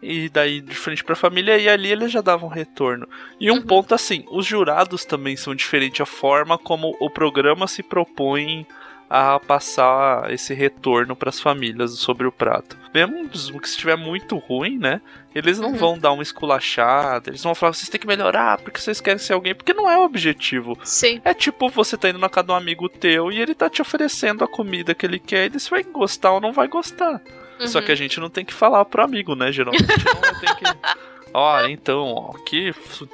E 0.00 0.28
daí 0.28 0.60
de 0.60 0.74
frente 0.74 1.02
pra 1.02 1.16
família, 1.16 1.58
e 1.58 1.68
ali 1.68 1.90
eles 1.90 2.12
já 2.12 2.20
davam 2.20 2.48
retorno. 2.48 3.08
E 3.40 3.50
um 3.50 3.54
uhum. 3.54 3.62
ponto 3.62 3.92
assim: 3.92 4.24
os 4.30 4.46
jurados 4.46 5.04
também 5.04 5.36
são 5.36 5.52
diferentes, 5.52 6.00
a 6.00 6.06
forma 6.06 6.56
como 6.56 6.94
o 7.00 7.10
programa 7.10 7.66
se 7.66 7.82
propõe 7.82 8.64
a 9.08 9.38
passar 9.38 10.32
esse 10.32 10.52
retorno 10.52 11.14
para 11.14 11.28
as 11.28 11.40
famílias 11.40 11.92
sobre 11.92 12.26
o 12.26 12.32
prato. 12.32 12.76
Mesmo 12.92 13.60
que 13.60 13.68
estiver 13.68 13.96
muito 13.96 14.36
ruim, 14.36 14.78
né? 14.78 15.00
Eles 15.34 15.58
não 15.58 15.70
uhum. 15.70 15.76
vão 15.76 15.98
dar 15.98 16.12
uma 16.12 16.22
esculachada, 16.22 17.30
eles 17.30 17.42
vão 17.42 17.54
falar, 17.54 17.74
vocês 17.74 17.88
têm 17.88 18.00
que 18.00 18.06
melhorar 18.06 18.58
porque 18.58 18.80
vocês 18.80 19.00
querem 19.00 19.18
ser 19.18 19.34
alguém, 19.34 19.54
porque 19.54 19.74
não 19.74 19.88
é 19.88 19.98
o 19.98 20.04
objetivo. 20.04 20.78
Sim. 20.82 21.20
É 21.24 21.34
tipo 21.34 21.68
você 21.68 21.96
tá 21.96 22.08
indo 22.08 22.18
na 22.18 22.28
casa 22.28 22.46
de 22.46 22.52
um 22.52 22.56
amigo 22.56 22.88
teu 22.88 23.30
e 23.30 23.40
ele 23.40 23.54
tá 23.54 23.68
te 23.68 23.82
oferecendo 23.82 24.42
a 24.42 24.48
comida 24.48 24.94
que 24.94 25.04
ele 25.04 25.18
quer, 25.18 25.46
e 25.54 25.60
você 25.60 25.68
vai 25.68 25.82
gostar 25.82 26.32
ou 26.32 26.40
não 26.40 26.52
vai 26.52 26.68
gostar. 26.68 27.20
Uhum. 27.60 27.66
Só 27.66 27.80
que 27.82 27.92
a 27.92 27.94
gente 27.94 28.18
não 28.18 28.30
tem 28.30 28.44
que 28.44 28.54
falar 28.54 28.84
pro 28.86 29.04
amigo, 29.04 29.34
né? 29.34 29.52
Geralmente 29.52 29.86
não 29.86 30.40
tem 30.40 30.54
que. 30.56 30.64
Ó, 31.38 31.66
então, 31.66 32.14
ó, 32.14 32.30
aqui 32.34 32.72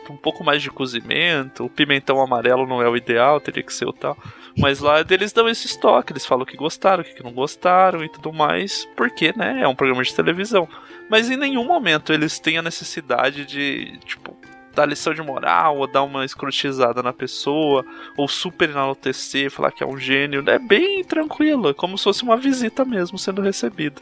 um 0.08 0.16
pouco 0.16 0.44
mais 0.44 0.62
de 0.62 0.70
cozimento, 0.70 1.64
o 1.64 1.68
pimentão 1.68 2.20
amarelo 2.20 2.68
não 2.68 2.80
é 2.80 2.88
o 2.88 2.96
ideal, 2.96 3.40
teria 3.40 3.64
que 3.64 3.74
ser 3.74 3.84
o 3.84 3.92
tal. 3.92 4.16
Mas 4.56 4.80
lá 4.80 5.04
eles 5.08 5.32
dão 5.32 5.48
esse 5.48 5.66
estoque, 5.66 6.12
eles 6.12 6.26
falam 6.26 6.42
o 6.42 6.46
que 6.46 6.56
gostaram, 6.56 7.02
o 7.02 7.04
que 7.04 7.22
não 7.22 7.32
gostaram 7.32 8.04
e 8.04 8.08
tudo 8.08 8.32
mais, 8.32 8.86
porque, 8.96 9.32
né, 9.36 9.60
é 9.62 9.68
um 9.68 9.74
programa 9.74 10.02
de 10.02 10.14
televisão. 10.14 10.68
Mas 11.08 11.30
em 11.30 11.36
nenhum 11.36 11.64
momento 11.64 12.12
eles 12.12 12.38
têm 12.38 12.58
a 12.58 12.62
necessidade 12.62 13.44
de, 13.46 13.98
tipo, 14.04 14.36
dar 14.74 14.86
lição 14.86 15.14
de 15.14 15.22
moral, 15.22 15.78
ou 15.78 15.86
dar 15.86 16.02
uma 16.02 16.24
escrotizada 16.24 17.02
na 17.02 17.12
pessoa, 17.12 17.84
ou 18.16 18.26
super 18.28 18.70
enaltecer, 18.70 19.50
falar 19.50 19.70
que 19.70 19.82
é 19.82 19.86
um 19.86 19.98
gênio. 19.98 20.42
É 20.48 20.58
bem 20.58 21.04
tranquilo, 21.04 21.70
é 21.70 21.74
como 21.74 21.96
se 21.96 22.04
fosse 22.04 22.22
uma 22.22 22.36
visita 22.36 22.84
mesmo 22.84 23.18
sendo 23.18 23.42
recebida. 23.42 24.00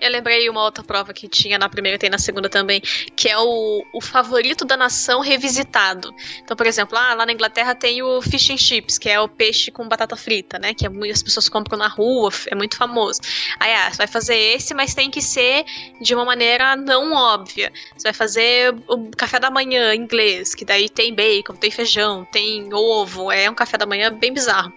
Eu 0.00 0.10
lembrei 0.10 0.48
uma 0.48 0.62
outra 0.62 0.82
prova 0.84 1.12
que 1.12 1.28
tinha 1.28 1.58
na 1.58 1.68
primeira 1.68 1.96
e 1.96 1.98
tem 1.98 2.10
na 2.10 2.18
segunda 2.18 2.48
também, 2.48 2.80
que 3.16 3.28
é 3.28 3.38
o, 3.38 3.84
o 3.92 4.00
favorito 4.00 4.64
da 4.64 4.76
nação 4.76 5.20
revisitado. 5.20 6.14
Então, 6.42 6.56
por 6.56 6.66
exemplo, 6.66 6.94
lá, 6.94 7.14
lá 7.14 7.26
na 7.26 7.32
Inglaterra 7.32 7.74
tem 7.74 8.02
o 8.02 8.20
fish 8.20 8.50
and 8.50 8.58
chips, 8.58 8.98
que 8.98 9.08
é 9.08 9.20
o 9.20 9.28
peixe 9.28 9.70
com 9.70 9.88
batata 9.88 10.16
frita, 10.16 10.58
né? 10.58 10.74
Que 10.74 10.86
é, 10.86 10.88
muitas 10.88 11.22
pessoas 11.22 11.48
compram 11.48 11.78
na 11.78 11.88
rua, 11.88 12.30
é 12.48 12.54
muito 12.54 12.76
famoso. 12.76 13.20
Aí, 13.58 13.72
ah, 13.72 13.90
você 13.90 13.96
vai 13.96 14.06
fazer 14.06 14.36
esse, 14.36 14.74
mas 14.74 14.94
tem 14.94 15.10
que 15.10 15.22
ser 15.22 15.64
de 16.00 16.14
uma 16.14 16.24
maneira 16.24 16.76
não 16.76 17.12
óbvia. 17.12 17.72
Você 17.96 18.04
vai 18.04 18.12
fazer 18.12 18.74
o 18.88 19.10
café 19.16 19.38
da 19.38 19.50
manhã 19.50 19.94
inglês, 19.94 20.54
que 20.54 20.64
daí 20.64 20.88
tem 20.88 21.14
bacon, 21.14 21.54
tem 21.54 21.70
feijão, 21.70 22.24
tem 22.30 22.72
ovo, 22.72 23.30
é 23.30 23.48
um 23.48 23.54
café 23.54 23.78
da 23.78 23.86
manhã 23.86 24.12
bem 24.12 24.32
bizarro. 24.32 24.72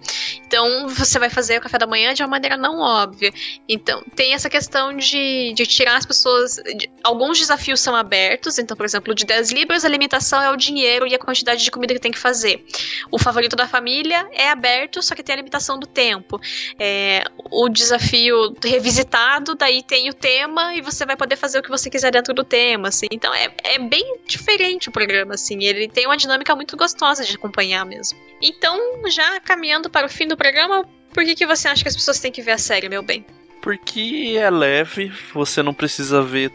Então, 0.45 0.87
você 0.89 1.19
vai 1.19 1.29
fazer 1.29 1.57
o 1.57 1.61
café 1.61 1.77
da 1.77 1.87
manhã 1.87 2.13
de 2.13 2.23
uma 2.23 2.29
maneira 2.29 2.55
não 2.55 2.79
óbvia. 2.79 3.33
Então, 3.67 4.03
tem 4.15 4.33
essa 4.33 4.49
questão 4.49 4.76
de 4.97 5.17
de, 5.17 5.53
de 5.53 5.65
tirar 5.65 5.97
as 5.97 6.05
pessoas. 6.05 6.55
De, 6.55 6.89
alguns 7.03 7.39
desafios 7.39 7.79
são 7.79 7.95
abertos, 7.95 8.57
então, 8.57 8.75
por 8.75 8.85
exemplo, 8.85 9.13
de 9.15 9.25
10 9.25 9.51
libras, 9.51 9.83
a 9.83 9.89
limitação 9.89 10.41
é 10.41 10.49
o 10.51 10.55
dinheiro 10.55 11.07
e 11.07 11.15
a 11.15 11.19
quantidade 11.19 11.63
de 11.63 11.71
comida 11.71 11.93
que 11.93 11.99
tem 11.99 12.11
que 12.11 12.19
fazer. 12.19 12.63
O 13.11 13.17
favorito 13.17 13.55
da 13.55 13.67
família 13.67 14.27
é 14.31 14.49
aberto, 14.49 15.01
só 15.01 15.15
que 15.15 15.23
tem 15.23 15.33
a 15.33 15.37
limitação 15.37 15.79
do 15.79 15.87
tempo. 15.87 16.39
É, 16.79 17.23
o 17.51 17.69
desafio 17.69 18.55
revisitado, 18.63 19.55
daí 19.55 19.81
tem 19.81 20.09
o 20.09 20.13
tema 20.13 20.75
e 20.75 20.81
você 20.81 21.05
vai 21.05 21.15
poder 21.15 21.35
fazer 21.35 21.59
o 21.59 21.63
que 21.63 21.69
você 21.69 21.89
quiser 21.89 22.11
dentro 22.11 22.33
do 22.33 22.43
tema, 22.43 22.89
assim. 22.89 23.07
Então 23.11 23.33
é, 23.33 23.49
é 23.63 23.79
bem 23.79 24.19
diferente 24.25 24.89
o 24.89 24.91
programa, 24.91 25.35
assim. 25.35 25.63
Ele 25.63 25.87
tem 25.87 26.05
uma 26.05 26.17
dinâmica 26.17 26.55
muito 26.55 26.75
gostosa 26.77 27.23
de 27.23 27.35
acompanhar 27.35 27.85
mesmo. 27.85 28.17
Então, 28.41 28.77
já 29.09 29.39
caminhando 29.39 29.89
para 29.89 30.05
o 30.05 30.09
fim 30.09 30.27
do 30.27 30.37
programa, 30.37 30.85
por 31.13 31.23
que, 31.23 31.35
que 31.35 31.45
você 31.45 31.67
acha 31.67 31.81
que 31.81 31.89
as 31.89 31.95
pessoas 31.95 32.19
têm 32.19 32.31
que 32.31 32.41
ver 32.41 32.51
a 32.51 32.57
série, 32.57 32.87
meu 32.87 33.01
bem? 33.01 33.25
Porque 33.61 34.35
é 34.37 34.49
leve, 34.49 35.11
você 35.33 35.61
não 35.61 35.73
precisa 35.73 36.21
ver 36.21 36.51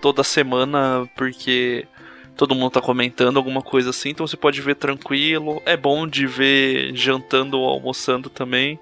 toda 0.00 0.22
semana 0.24 1.08
porque 1.14 1.86
todo 2.36 2.54
mundo 2.54 2.72
tá 2.72 2.80
comentando 2.80 3.36
alguma 3.36 3.62
coisa 3.62 3.90
assim, 3.90 4.10
então 4.10 4.26
você 4.26 4.36
pode 4.36 4.60
ver 4.60 4.76
tranquilo. 4.76 5.62
É 5.66 5.76
bom 5.76 6.06
de 6.06 6.26
ver 6.26 6.94
jantando 6.94 7.58
ou 7.58 7.68
almoçando 7.68 8.28
também. 8.30 8.78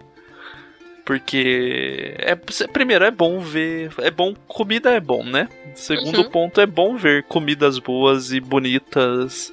Porque 1.05 2.15
é 2.19 2.37
primeiro 2.73 3.05
é 3.05 3.11
bom 3.11 3.41
ver, 3.41 3.91
é 3.99 4.11
bom 4.11 4.35
comida 4.47 4.91
é 4.93 5.01
bom, 5.01 5.25
né? 5.25 5.49
Segundo 5.75 6.19
Uhum. 6.19 6.31
ponto 6.31 6.61
é 6.61 6.67
bom 6.67 6.97
ver 6.97 7.25
comidas 7.25 7.79
boas 7.81 8.31
e 8.33 8.39
bonitas 8.39 9.53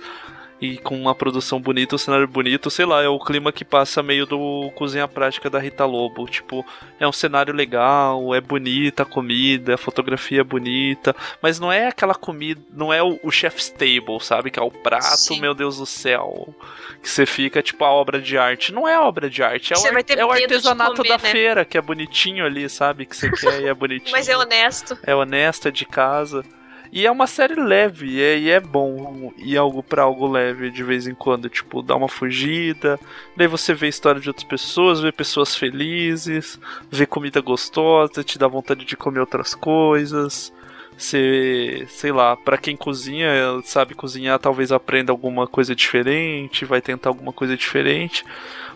e 0.61 0.77
com 0.77 0.99
uma 0.99 1.15
produção 1.15 1.59
bonita, 1.61 1.95
um 1.95 1.97
cenário 1.97 2.27
bonito, 2.27 2.69
sei 2.69 2.85
lá, 2.85 3.01
é 3.01 3.07
o 3.07 3.19
clima 3.19 3.51
que 3.51 3.63
passa 3.63 4.03
meio 4.03 4.25
do 4.25 4.69
Cozinha 4.75 5.07
Prática 5.07 5.49
da 5.49 5.57
Rita 5.59 5.85
Lobo. 5.85 6.25
Tipo, 6.27 6.65
é 6.99 7.07
um 7.07 7.11
cenário 7.11 7.53
legal, 7.53 8.35
é 8.35 8.41
bonita 8.41 9.03
a 9.03 9.05
comida, 9.05 9.75
a 9.75 9.77
fotografia 9.77 10.41
é 10.41 10.43
bonita, 10.43 11.15
mas 11.41 11.59
não 11.59 11.71
é 11.71 11.87
aquela 11.87 12.13
comida, 12.13 12.61
não 12.73 12.91
é 12.91 13.01
o, 13.01 13.17
o 13.23 13.31
chef's 13.31 13.69
table, 13.69 14.19
sabe? 14.19 14.51
Que 14.51 14.59
é 14.59 14.63
o 14.63 14.69
prato, 14.71 15.05
Sim. 15.17 15.39
meu 15.39 15.53
Deus 15.53 15.77
do 15.77 15.85
céu, 15.85 16.53
que 17.01 17.09
você 17.09 17.25
fica 17.25 17.61
tipo 17.61 17.83
a 17.85 17.91
obra 17.91 18.19
de 18.21 18.37
arte. 18.37 18.73
Não 18.73 18.87
é 18.87 18.99
obra 18.99 19.29
de 19.29 19.41
arte, 19.41 19.73
é 19.73 19.77
o, 19.77 19.85
ar- 19.85 20.03
é 20.17 20.25
o 20.25 20.31
artesanato 20.31 20.95
comer, 20.97 21.09
da 21.09 21.17
né? 21.17 21.29
feira, 21.31 21.63
que 21.65 21.77
é 21.77 21.81
bonitinho 21.81 22.45
ali, 22.45 22.67
sabe? 22.69 23.05
Que 23.05 23.15
você 23.15 23.31
quer 23.31 23.61
e 23.61 23.65
é 23.67 23.73
bonitinho 23.75 24.11
Mas 24.11 24.27
é 24.27 24.35
honesto. 24.35 24.97
é 25.03 25.15
honesta 25.15 25.71
de 25.71 25.85
casa. 25.85 26.43
E 26.91 27.05
é 27.05 27.11
uma 27.11 27.27
série 27.27 27.55
leve, 27.55 28.07
e 28.07 28.21
é, 28.21 28.49
é 28.49 28.59
bom 28.59 29.31
ir 29.37 29.57
algo 29.57 29.83
para 29.83 30.01
algo 30.03 30.27
leve 30.27 30.71
de 30.71 30.83
vez 30.83 31.05
em 31.07 31.13
quando, 31.13 31.47
tipo, 31.47 31.83
dar 31.83 31.95
uma 31.95 32.09
fugida. 32.09 32.99
Daí 33.37 33.47
você 33.47 33.73
vê 33.73 33.85
a 33.85 33.89
história 33.89 34.19
de 34.19 34.27
outras 34.27 34.43
pessoas, 34.43 34.99
vê 34.99 35.11
pessoas 35.11 35.55
felizes, 35.55 36.59
vê 36.89 37.05
comida 37.05 37.41
gostosa, 37.41 38.23
te 38.23 38.39
dá 38.39 38.47
vontade 38.47 38.85
de 38.85 38.97
comer 38.97 39.19
outras 39.19 39.53
coisas. 39.53 40.51
Você, 40.97 41.85
sei 41.87 42.11
lá, 42.11 42.35
para 42.35 42.57
quem 42.57 42.75
cozinha, 42.75 43.31
sabe 43.63 43.93
cozinhar, 43.95 44.37
talvez 44.39 44.71
aprenda 44.71 45.13
alguma 45.13 45.47
coisa 45.47 45.73
diferente, 45.75 46.65
vai 46.65 46.81
tentar 46.81 47.09
alguma 47.09 47.31
coisa 47.31 47.55
diferente. 47.55 48.25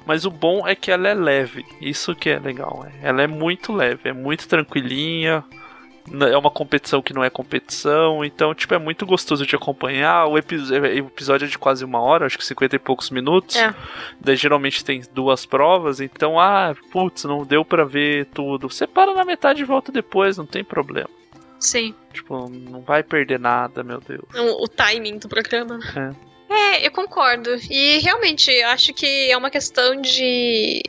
Mas 0.05 0.23
o 0.23 0.31
bom 0.31 0.67
é 0.67 0.75
que 0.75 0.91
ela 0.91 1.07
é 1.07 1.13
leve, 1.13 1.65
isso 1.81 2.15
que 2.15 2.29
é 2.29 2.39
legal. 2.39 2.85
é. 2.85 3.09
Ela 3.09 3.23
é 3.23 3.27
muito 3.27 3.73
leve, 3.73 4.09
é 4.09 4.13
muito 4.13 4.47
tranquilinha, 4.47 5.43
é 6.29 6.37
uma 6.37 6.51
competição 6.51 7.01
que 7.01 7.13
não 7.13 7.23
é 7.23 7.29
competição, 7.29 8.23
então, 8.25 8.53
tipo, 8.53 8.73
é 8.73 8.77
muito 8.77 9.05
gostoso 9.05 9.45
de 9.45 9.55
acompanhar. 9.55 10.25
O, 10.27 10.37
epi- 10.37 10.55
o 10.57 10.85
episódio 11.07 11.45
é 11.45 11.47
de 11.47 11.57
quase 11.57 11.83
uma 11.85 12.01
hora, 12.01 12.25
acho 12.25 12.37
que 12.37 12.45
50 12.45 12.75
e 12.75 12.79
poucos 12.79 13.09
minutos. 13.09 13.55
É. 13.55 13.73
Daí 14.19 14.35
geralmente 14.35 14.83
tem 14.83 15.01
duas 15.13 15.45
provas, 15.45 15.99
então, 16.01 16.39
ah, 16.39 16.75
putz, 16.91 17.23
não 17.23 17.45
deu 17.45 17.63
pra 17.63 17.83
ver 17.85 18.25
tudo. 18.27 18.69
Você 18.69 18.85
para 18.85 19.13
na 19.13 19.23
metade 19.25 19.61
e 19.61 19.65
volta 19.65 19.91
depois, 19.91 20.37
não 20.37 20.45
tem 20.45 20.63
problema. 20.63 21.09
Sim. 21.59 21.95
Tipo, 22.11 22.49
não 22.49 22.81
vai 22.81 23.01
perder 23.03 23.39
nada, 23.39 23.83
meu 23.83 23.99
Deus. 24.01 24.25
O, 24.35 24.65
o 24.65 24.67
timing 24.67 25.17
do 25.17 25.29
programa. 25.29 25.77
né? 25.95 26.13
É, 26.49 26.85
eu 26.85 26.91
concordo. 26.91 27.49
E 27.69 27.99
realmente, 27.99 28.51
eu 28.51 28.67
acho 28.67 28.93
que 28.93 29.31
é 29.31 29.37
uma 29.37 29.49
questão 29.49 29.99
de. 30.01 30.81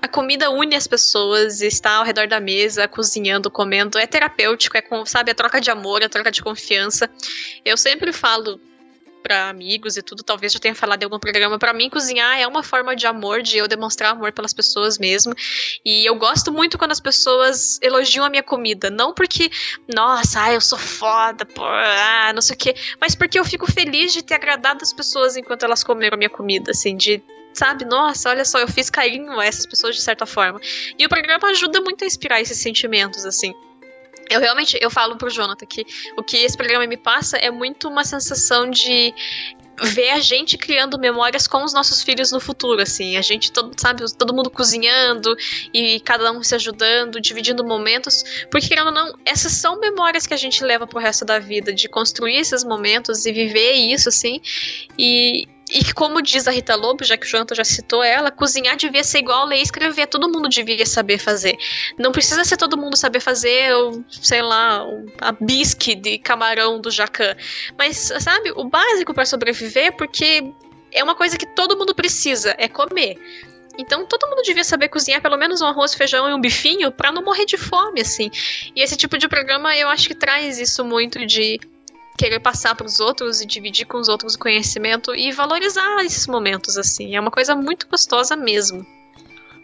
A 0.00 0.08
comida 0.08 0.50
une 0.50 0.74
as 0.74 0.86
pessoas, 0.86 1.60
estar 1.60 1.96
ao 1.96 2.04
redor 2.04 2.26
da 2.26 2.40
mesa, 2.40 2.88
cozinhando, 2.88 3.50
comendo, 3.50 3.98
é 3.98 4.06
terapêutico, 4.06 4.76
é, 4.76 4.82
com, 4.82 5.04
sabe, 5.04 5.30
a 5.30 5.34
troca 5.34 5.60
de 5.60 5.70
amor, 5.70 6.02
a 6.02 6.08
troca 6.08 6.30
de 6.30 6.42
confiança. 6.42 7.08
Eu 7.64 7.76
sempre 7.76 8.12
falo 8.12 8.60
pra 9.22 9.48
amigos 9.48 9.96
e 9.96 10.02
tudo, 10.02 10.22
talvez 10.22 10.54
eu 10.54 10.60
tenha 10.60 10.74
falado 10.74 11.02
em 11.02 11.04
algum 11.04 11.18
programa, 11.18 11.58
pra 11.58 11.72
mim 11.72 11.90
cozinhar 11.90 12.38
é 12.38 12.46
uma 12.46 12.62
forma 12.62 12.94
de 12.94 13.06
amor, 13.06 13.42
de 13.42 13.58
eu 13.58 13.68
demonstrar 13.68 14.12
amor 14.12 14.32
pelas 14.32 14.54
pessoas 14.54 14.98
mesmo. 14.98 15.34
E 15.84 16.06
eu 16.06 16.14
gosto 16.14 16.52
muito 16.52 16.78
quando 16.78 16.92
as 16.92 17.00
pessoas 17.00 17.78
elogiam 17.82 18.24
a 18.24 18.30
minha 18.30 18.42
comida, 18.42 18.90
não 18.90 19.12
porque, 19.12 19.50
nossa, 19.92 20.44
ah, 20.44 20.52
eu 20.52 20.60
sou 20.60 20.78
foda, 20.78 21.46
ah, 21.58 22.32
não 22.32 22.40
sei 22.40 22.54
o 22.54 22.58
quê, 22.58 22.74
mas 23.00 23.14
porque 23.14 23.38
eu 23.38 23.44
fico 23.44 23.70
feliz 23.70 24.12
de 24.12 24.22
ter 24.22 24.34
agradado 24.34 24.82
as 24.82 24.92
pessoas 24.92 25.36
enquanto 25.36 25.64
elas 25.64 25.84
comeram 25.84 26.14
a 26.14 26.18
minha 26.18 26.30
comida, 26.30 26.70
assim, 26.70 26.96
de 26.96 27.22
sabe, 27.58 27.84
nossa, 27.84 28.30
olha 28.30 28.44
só, 28.44 28.58
eu 28.58 28.68
fiz 28.68 28.88
carinho 28.88 29.38
a 29.38 29.44
essas 29.44 29.66
pessoas 29.66 29.96
de 29.96 30.02
certa 30.02 30.24
forma. 30.24 30.60
E 30.98 31.04
o 31.04 31.08
programa 31.08 31.48
ajuda 31.48 31.80
muito 31.80 32.04
a 32.04 32.06
inspirar 32.06 32.40
esses 32.40 32.58
sentimentos, 32.58 33.24
assim. 33.24 33.52
Eu 34.30 34.40
realmente, 34.40 34.78
eu 34.80 34.90
falo 34.90 35.16
pro 35.16 35.30
Jonathan 35.30 35.66
que 35.66 35.86
o 36.16 36.22
que 36.22 36.36
esse 36.36 36.56
programa 36.56 36.86
me 36.86 36.96
passa 36.96 37.36
é 37.38 37.50
muito 37.50 37.88
uma 37.88 38.04
sensação 38.04 38.70
de 38.70 39.14
ver 39.82 40.10
a 40.10 40.20
gente 40.20 40.58
criando 40.58 40.98
memórias 40.98 41.46
com 41.46 41.62
os 41.64 41.72
nossos 41.72 42.02
filhos 42.02 42.32
no 42.32 42.40
futuro, 42.40 42.82
assim, 42.82 43.16
a 43.16 43.22
gente 43.22 43.52
todo, 43.52 43.72
sabe, 43.80 44.04
todo 44.16 44.34
mundo 44.34 44.50
cozinhando 44.50 45.34
e 45.72 46.00
cada 46.00 46.32
um 46.32 46.42
se 46.42 46.54
ajudando, 46.54 47.20
dividindo 47.20 47.64
momentos, 47.64 48.24
porque 48.50 48.68
querendo 48.68 48.88
ou 48.88 48.92
não, 48.92 49.14
essas 49.24 49.52
são 49.52 49.78
memórias 49.78 50.26
que 50.26 50.34
a 50.34 50.36
gente 50.36 50.64
leva 50.64 50.86
pro 50.86 50.98
resto 50.98 51.24
da 51.24 51.38
vida, 51.38 51.72
de 51.72 51.88
construir 51.88 52.36
esses 52.36 52.64
momentos 52.64 53.24
e 53.24 53.32
viver 53.32 53.72
isso, 53.72 54.08
assim, 54.08 54.40
e, 54.98 55.46
e 55.70 55.92
como 55.92 56.22
diz 56.22 56.48
a 56.48 56.50
Rita 56.50 56.74
Lobo, 56.74 57.04
já 57.04 57.16
que 57.16 57.26
o 57.26 57.28
Jonathan 57.28 57.54
já 57.54 57.64
citou 57.64 58.02
ela, 58.02 58.30
cozinhar 58.30 58.76
devia 58.76 59.04
ser 59.04 59.18
igual 59.18 59.46
ler 59.46 59.58
e 59.58 59.62
escrever, 59.62 60.06
todo 60.06 60.30
mundo 60.30 60.48
devia 60.48 60.86
saber 60.86 61.18
fazer. 61.18 61.56
Não 61.98 62.12
precisa 62.12 62.44
ser 62.44 62.56
todo 62.56 62.76
mundo 62.76 62.96
saber 62.96 63.20
fazer, 63.20 63.74
o, 63.74 64.04
sei 64.10 64.42
lá, 64.42 64.84
a 65.20 65.32
bisque 65.32 65.94
de 65.94 66.18
camarão 66.18 66.80
do 66.80 66.90
Jacan. 66.90 67.36
Mas, 67.76 68.12
sabe, 68.20 68.52
o 68.56 68.64
básico 68.64 69.12
para 69.12 69.26
sobreviver, 69.26 69.96
porque 69.96 70.42
é 70.92 71.04
uma 71.04 71.14
coisa 71.14 71.36
que 71.36 71.46
todo 71.46 71.76
mundo 71.76 71.94
precisa, 71.94 72.54
é 72.58 72.68
comer. 72.68 73.18
Então 73.78 74.04
todo 74.06 74.28
mundo 74.28 74.42
devia 74.42 74.64
saber 74.64 74.88
cozinhar 74.88 75.22
pelo 75.22 75.36
menos 75.36 75.60
um 75.60 75.66
arroz, 75.66 75.94
feijão 75.94 76.28
e 76.28 76.34
um 76.34 76.40
bifinho 76.40 76.90
pra 76.90 77.12
não 77.12 77.22
morrer 77.22 77.44
de 77.44 77.56
fome, 77.56 78.00
assim. 78.00 78.28
E 78.74 78.82
esse 78.82 78.96
tipo 78.96 79.16
de 79.16 79.28
programa 79.28 79.76
eu 79.76 79.88
acho 79.88 80.08
que 80.08 80.16
traz 80.16 80.58
isso 80.58 80.84
muito 80.84 81.24
de 81.24 81.60
querer 82.18 82.40
passar 82.40 82.74
pros 82.74 82.98
outros 83.00 83.40
e 83.40 83.46
dividir 83.46 83.86
com 83.86 83.98
os 83.98 84.08
outros 84.08 84.34
o 84.34 84.38
conhecimento 84.38 85.14
e 85.14 85.30
valorizar 85.32 86.04
esses 86.04 86.26
momentos, 86.26 86.76
assim. 86.76 87.14
É 87.14 87.20
uma 87.20 87.30
coisa 87.30 87.54
muito 87.54 87.86
gostosa 87.88 88.36
mesmo. 88.36 88.84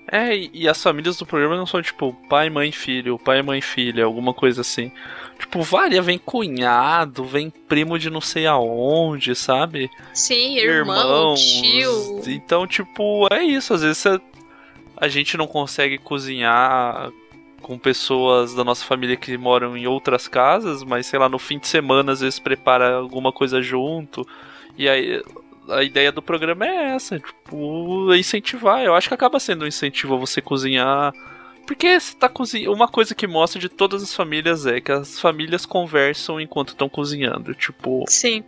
É, 0.06 0.36
e, 0.36 0.68
as 0.68 0.80
famílias 0.82 1.16
do 1.16 1.26
programa 1.26 1.56
não 1.56 1.66
são 1.66 1.80
tipo 1.82 2.12
pai, 2.28 2.50
mãe, 2.50 2.70
filho, 2.70 3.18
pai, 3.18 3.42
mãe, 3.42 3.60
filha, 3.60 4.04
alguma 4.04 4.32
coisa 4.34 4.60
assim. 4.60 4.92
Tipo, 5.38 5.62
varia, 5.62 6.00
vem 6.02 6.18
cunhado, 6.18 7.24
vem 7.24 7.50
primo 7.50 7.98
de 7.98 8.10
não 8.10 8.20
sei 8.20 8.46
aonde, 8.46 9.34
sabe? 9.34 9.90
Sim, 10.12 10.58
irmão, 10.58 11.34
tio. 11.34 12.20
Então, 12.26 12.66
tipo, 12.66 13.26
é 13.32 13.42
isso. 13.42 13.74
Às 13.74 13.80
vezes 13.82 13.98
você- 13.98 14.20
a 14.96 15.08
gente 15.08 15.36
não 15.36 15.46
consegue 15.46 15.98
cozinhar 15.98 17.10
com 17.64 17.78
pessoas 17.78 18.54
da 18.54 18.62
nossa 18.62 18.84
família 18.84 19.16
que 19.16 19.38
moram 19.38 19.74
em 19.74 19.86
outras 19.86 20.28
casas, 20.28 20.84
mas 20.84 21.06
sei 21.06 21.18
lá, 21.18 21.30
no 21.30 21.38
fim 21.38 21.58
de 21.58 21.66
semana 21.66 22.12
às 22.12 22.20
vezes 22.20 22.38
prepara 22.38 22.96
alguma 22.96 23.32
coisa 23.32 23.62
junto. 23.62 24.26
E 24.76 24.86
aí 24.86 25.22
a 25.70 25.82
ideia 25.82 26.12
do 26.12 26.20
programa 26.20 26.66
é 26.66 26.94
essa, 26.94 27.18
tipo, 27.18 28.14
incentivar. 28.14 28.82
Eu 28.82 28.94
acho 28.94 29.08
que 29.08 29.14
acaba 29.14 29.40
sendo 29.40 29.64
um 29.64 29.68
incentivo 29.68 30.14
a 30.14 30.18
você 30.18 30.42
cozinhar. 30.42 31.14
Porque 31.66 31.98
você 31.98 32.14
tá 32.14 32.28
cozinhando. 32.28 32.76
Uma 32.76 32.86
coisa 32.86 33.14
que 33.14 33.26
mostra 33.26 33.58
de 33.58 33.70
todas 33.70 34.02
as 34.02 34.14
famílias 34.14 34.66
é 34.66 34.78
que 34.78 34.92
as 34.92 35.18
famílias 35.18 35.64
conversam 35.64 36.38
enquanto 36.38 36.68
estão 36.68 36.90
cozinhando. 36.90 37.54
Tipo, 37.54 38.04
Sim. 38.06 38.44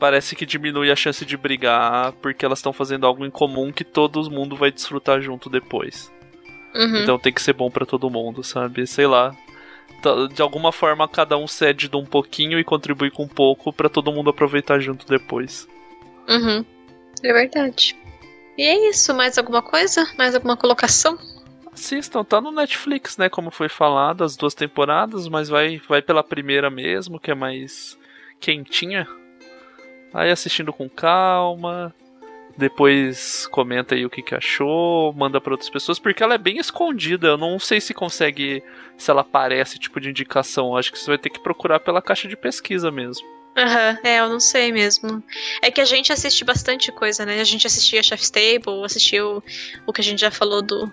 parece 0.00 0.34
que 0.34 0.44
diminui 0.44 0.90
a 0.90 0.96
chance 0.96 1.24
de 1.24 1.36
brigar 1.36 2.10
porque 2.14 2.44
elas 2.44 2.58
estão 2.58 2.72
fazendo 2.72 3.06
algo 3.06 3.24
em 3.24 3.30
comum 3.30 3.70
que 3.70 3.84
todo 3.84 4.28
mundo 4.28 4.56
vai 4.56 4.72
desfrutar 4.72 5.20
junto 5.20 5.48
depois. 5.48 6.10
Uhum. 6.76 7.02
Então 7.02 7.18
tem 7.18 7.32
que 7.32 7.40
ser 7.42 7.52
bom 7.54 7.70
pra 7.70 7.86
todo 7.86 8.10
mundo, 8.10 8.42
sabe? 8.44 8.86
Sei 8.86 9.06
lá. 9.06 9.34
Tá- 10.02 10.26
De 10.32 10.42
alguma 10.42 10.72
forma 10.72 11.08
cada 11.08 11.36
um 11.38 11.46
cede 11.46 11.88
de 11.88 11.96
um 11.96 12.04
pouquinho 12.04 12.58
e 12.58 12.64
contribui 12.64 13.10
com 13.10 13.24
um 13.24 13.28
pouco 13.28 13.72
pra 13.72 13.88
todo 13.88 14.12
mundo 14.12 14.30
aproveitar 14.30 14.78
junto 14.80 15.06
depois. 15.06 15.66
Uhum. 16.28 16.64
É 17.22 17.32
verdade. 17.32 17.96
E 18.58 18.62
é 18.62 18.88
isso, 18.90 19.14
mais 19.14 19.38
alguma 19.38 19.62
coisa? 19.62 20.06
Mais 20.18 20.34
alguma 20.34 20.56
colocação? 20.56 21.18
Assistam, 21.72 22.24
tá 22.24 22.40
no 22.40 22.50
Netflix, 22.50 23.16
né? 23.18 23.28
Como 23.28 23.50
foi 23.50 23.68
falado, 23.68 24.24
as 24.24 24.34
duas 24.36 24.54
temporadas, 24.54 25.28
mas 25.28 25.48
vai, 25.48 25.78
vai 25.88 26.00
pela 26.02 26.22
primeira 26.24 26.70
mesmo, 26.70 27.20
que 27.20 27.30
é 27.30 27.34
mais 27.34 27.98
quentinha. 28.40 29.06
Aí 30.14 30.30
assistindo 30.30 30.72
com 30.72 30.88
calma. 30.88 31.94
Depois 32.56 33.46
comenta 33.48 33.94
aí 33.94 34.06
o 34.06 34.10
que, 34.10 34.22
que 34.22 34.34
achou, 34.34 35.12
manda 35.12 35.40
pra 35.40 35.52
outras 35.52 35.68
pessoas, 35.68 35.98
porque 35.98 36.22
ela 36.22 36.34
é 36.34 36.38
bem 36.38 36.56
escondida. 36.58 37.28
Eu 37.28 37.36
não 37.36 37.58
sei 37.58 37.80
se 37.80 37.92
consegue, 37.92 38.62
se 38.96 39.10
ela 39.10 39.20
aparece 39.20 39.78
tipo 39.78 40.00
de 40.00 40.08
indicação. 40.08 40.76
Acho 40.76 40.90
que 40.90 40.98
você 40.98 41.10
vai 41.10 41.18
ter 41.18 41.30
que 41.30 41.40
procurar 41.40 41.80
pela 41.80 42.00
caixa 42.00 42.26
de 42.26 42.36
pesquisa 42.36 42.90
mesmo. 42.90 43.35
Aham, 43.56 43.98
é, 44.04 44.20
eu 44.20 44.28
não 44.28 44.38
sei 44.38 44.70
mesmo. 44.70 45.24
É 45.62 45.70
que 45.70 45.80
a 45.80 45.84
gente 45.86 46.12
assiste 46.12 46.44
bastante 46.44 46.92
coisa, 46.92 47.24
né? 47.24 47.40
A 47.40 47.44
gente 47.44 47.66
assistia 47.66 48.02
Chef's 48.02 48.28
Table, 48.28 48.84
assistiu 48.84 49.42
o 49.86 49.92
que 49.94 50.02
a 50.02 50.04
gente 50.04 50.20
já 50.20 50.30
falou 50.30 50.60
do 50.60 50.92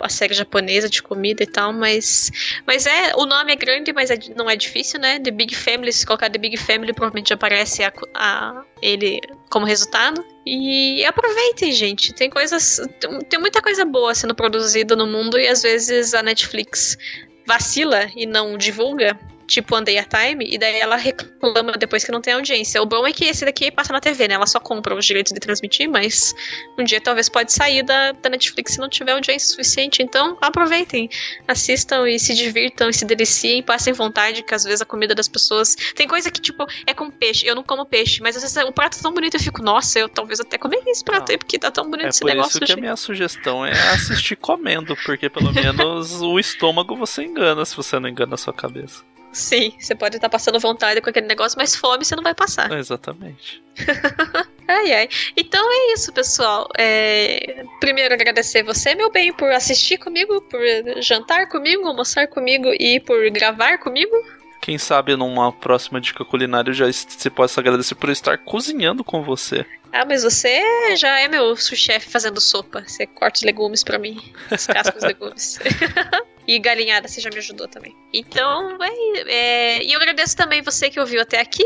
a 0.00 0.08
série 0.08 0.32
japonesa 0.32 0.88
de 0.88 1.02
comida 1.02 1.42
e 1.42 1.46
tal, 1.46 1.72
mas 1.72 2.30
mas 2.64 2.86
é, 2.86 3.16
o 3.16 3.26
nome 3.26 3.52
é 3.52 3.56
grande, 3.56 3.92
mas 3.92 4.12
é- 4.12 4.18
não 4.36 4.48
é 4.48 4.54
difícil, 4.54 5.00
né? 5.00 5.18
The 5.18 5.32
Big 5.32 5.56
Family, 5.56 5.92
se 5.92 6.06
colocar 6.06 6.30
The 6.30 6.38
Big 6.38 6.56
Family, 6.56 6.92
provavelmente 6.92 7.32
aparece 7.32 7.82
a, 7.82 7.92
a- 8.14 8.62
ele 8.80 9.20
como 9.50 9.66
resultado. 9.66 10.24
E 10.46 11.04
aproveitem, 11.04 11.72
gente. 11.72 12.14
Tem 12.14 12.30
coisas, 12.30 12.80
tem 13.28 13.40
muita 13.40 13.60
coisa 13.60 13.84
boa 13.84 14.14
sendo 14.14 14.36
produzida 14.36 14.94
no 14.94 15.06
mundo 15.06 15.36
e 15.38 15.48
às 15.48 15.62
vezes 15.62 16.14
a 16.14 16.22
Netflix 16.22 16.96
vacila 17.44 18.08
e 18.14 18.24
não 18.24 18.56
divulga. 18.56 19.18
Tipo 19.48 19.74
One 19.74 19.84
Day 19.84 19.98
at 19.98 20.08
Time, 20.08 20.46
e 20.46 20.58
daí 20.58 20.78
ela 20.78 20.96
reclama 20.96 21.72
depois 21.72 22.04
que 22.04 22.12
não 22.12 22.20
tem 22.20 22.34
audiência. 22.34 22.80
O 22.82 22.86
bom 22.86 23.06
é 23.06 23.12
que 23.12 23.24
esse 23.24 23.44
daqui 23.44 23.70
passa 23.70 23.92
na 23.92 24.00
TV, 24.00 24.28
né? 24.28 24.34
Ela 24.34 24.46
só 24.46 24.60
compra 24.60 24.94
os 24.94 25.04
direitos 25.04 25.32
de 25.32 25.40
transmitir, 25.40 25.88
mas 25.88 26.34
um 26.78 26.84
dia 26.84 27.00
talvez 27.00 27.28
pode 27.28 27.52
sair 27.52 27.82
da, 27.82 28.12
da 28.12 28.28
Netflix 28.28 28.74
se 28.74 28.78
não 28.78 28.88
tiver 28.88 29.12
audiência 29.12 29.48
suficiente. 29.48 30.02
Então 30.02 30.36
aproveitem, 30.40 31.08
assistam 31.48 32.06
e 32.08 32.18
se 32.18 32.34
divirtam 32.34 32.90
e 32.90 32.92
se 32.92 33.04
deliciem, 33.06 33.62
passem 33.62 33.92
vontade, 33.92 34.42
que 34.42 34.54
às 34.54 34.64
vezes 34.64 34.82
a 34.82 34.84
comida 34.84 35.14
das 35.14 35.28
pessoas. 35.28 35.74
Tem 35.94 36.06
coisa 36.06 36.30
que, 36.30 36.40
tipo, 36.40 36.66
é 36.86 36.92
com 36.92 37.10
peixe. 37.10 37.46
Eu 37.46 37.54
não 37.54 37.62
como 37.62 37.86
peixe, 37.86 38.22
mas 38.22 38.36
às 38.36 38.42
vezes 38.42 38.56
o 38.64 38.72
prato 38.72 38.98
é 38.98 39.02
tão 39.02 39.14
bonito 39.14 39.34
eu 39.34 39.40
fico, 39.40 39.62
nossa, 39.62 39.98
eu 39.98 40.08
talvez 40.08 40.40
até 40.40 40.58
comeria 40.58 40.92
esse 40.92 41.04
prato 41.04 41.28
não. 41.28 41.32
aí, 41.32 41.38
porque 41.38 41.58
tá 41.58 41.70
tão 41.70 41.84
bonito 41.90 42.06
é 42.06 42.08
esse 42.10 42.24
negócio. 42.24 42.58
Isso 42.58 42.60
que 42.60 42.72
a 42.72 42.76
minha 42.76 42.96
sugestão 42.96 43.64
é 43.64 43.72
assistir 43.92 44.36
comendo, 44.36 44.94
porque 45.06 45.30
pelo 45.30 45.52
menos 45.52 46.20
o 46.20 46.38
estômago 46.38 46.94
você 46.94 47.22
engana 47.22 47.64
se 47.64 47.74
você 47.74 47.98
não 47.98 48.08
engana 48.08 48.34
a 48.34 48.38
sua 48.38 48.52
cabeça. 48.52 49.07
Sim, 49.32 49.72
você 49.78 49.94
pode 49.94 50.16
estar 50.16 50.28
passando 50.28 50.58
vontade 50.58 51.00
com 51.00 51.10
aquele 51.10 51.26
negócio, 51.26 51.58
mas 51.58 51.76
fome 51.76 52.04
você 52.04 52.16
não 52.16 52.22
vai 52.22 52.34
passar. 52.34 52.70
exatamente. 52.72 53.62
ai, 54.66 54.92
ai. 54.92 55.08
Então 55.36 55.62
é 55.70 55.92
isso, 55.92 56.12
pessoal. 56.12 56.68
É... 56.76 57.64
Primeiro, 57.80 58.14
agradecer 58.14 58.62
você, 58.62 58.94
meu 58.94 59.10
bem, 59.10 59.32
por 59.32 59.50
assistir 59.52 59.98
comigo, 59.98 60.40
por 60.42 60.60
jantar 61.02 61.48
comigo, 61.48 61.86
almoçar 61.86 62.26
comigo 62.28 62.68
e 62.78 63.00
por 63.00 63.30
gravar 63.30 63.78
comigo. 63.78 64.12
Quem 64.60 64.76
sabe 64.76 65.16
numa 65.16 65.52
próxima 65.52 66.00
dica 66.00 66.24
culinária 66.24 66.72
já 66.72 66.92
se 66.92 67.30
possa 67.30 67.60
agradecer 67.60 67.94
por 67.94 68.10
estar 68.10 68.38
cozinhando 68.38 69.04
com 69.04 69.22
você. 69.22 69.64
Ah, 69.92 70.04
mas 70.04 70.24
você 70.24 70.60
já 70.96 71.20
é 71.20 71.28
meu 71.28 71.56
sous-chefe 71.56 72.10
fazendo 72.10 72.40
sopa. 72.40 72.84
Você 72.86 73.06
corta 73.06 73.38
os 73.38 73.42
legumes 73.42 73.82
para 73.82 73.98
mim. 73.98 74.20
Descasca 74.50 74.98
os 74.98 75.04
legumes. 75.04 75.58
e 76.48 76.58
galinhada, 76.58 77.06
você 77.06 77.20
já 77.20 77.28
me 77.28 77.36
ajudou 77.36 77.68
também. 77.68 77.94
Então, 78.10 78.78
é, 78.82 79.20
é, 79.28 79.84
e 79.84 79.92
eu 79.92 80.00
agradeço 80.00 80.34
também 80.34 80.62
você 80.62 80.88
que 80.88 80.98
ouviu 80.98 81.20
até 81.20 81.38
aqui. 81.38 81.62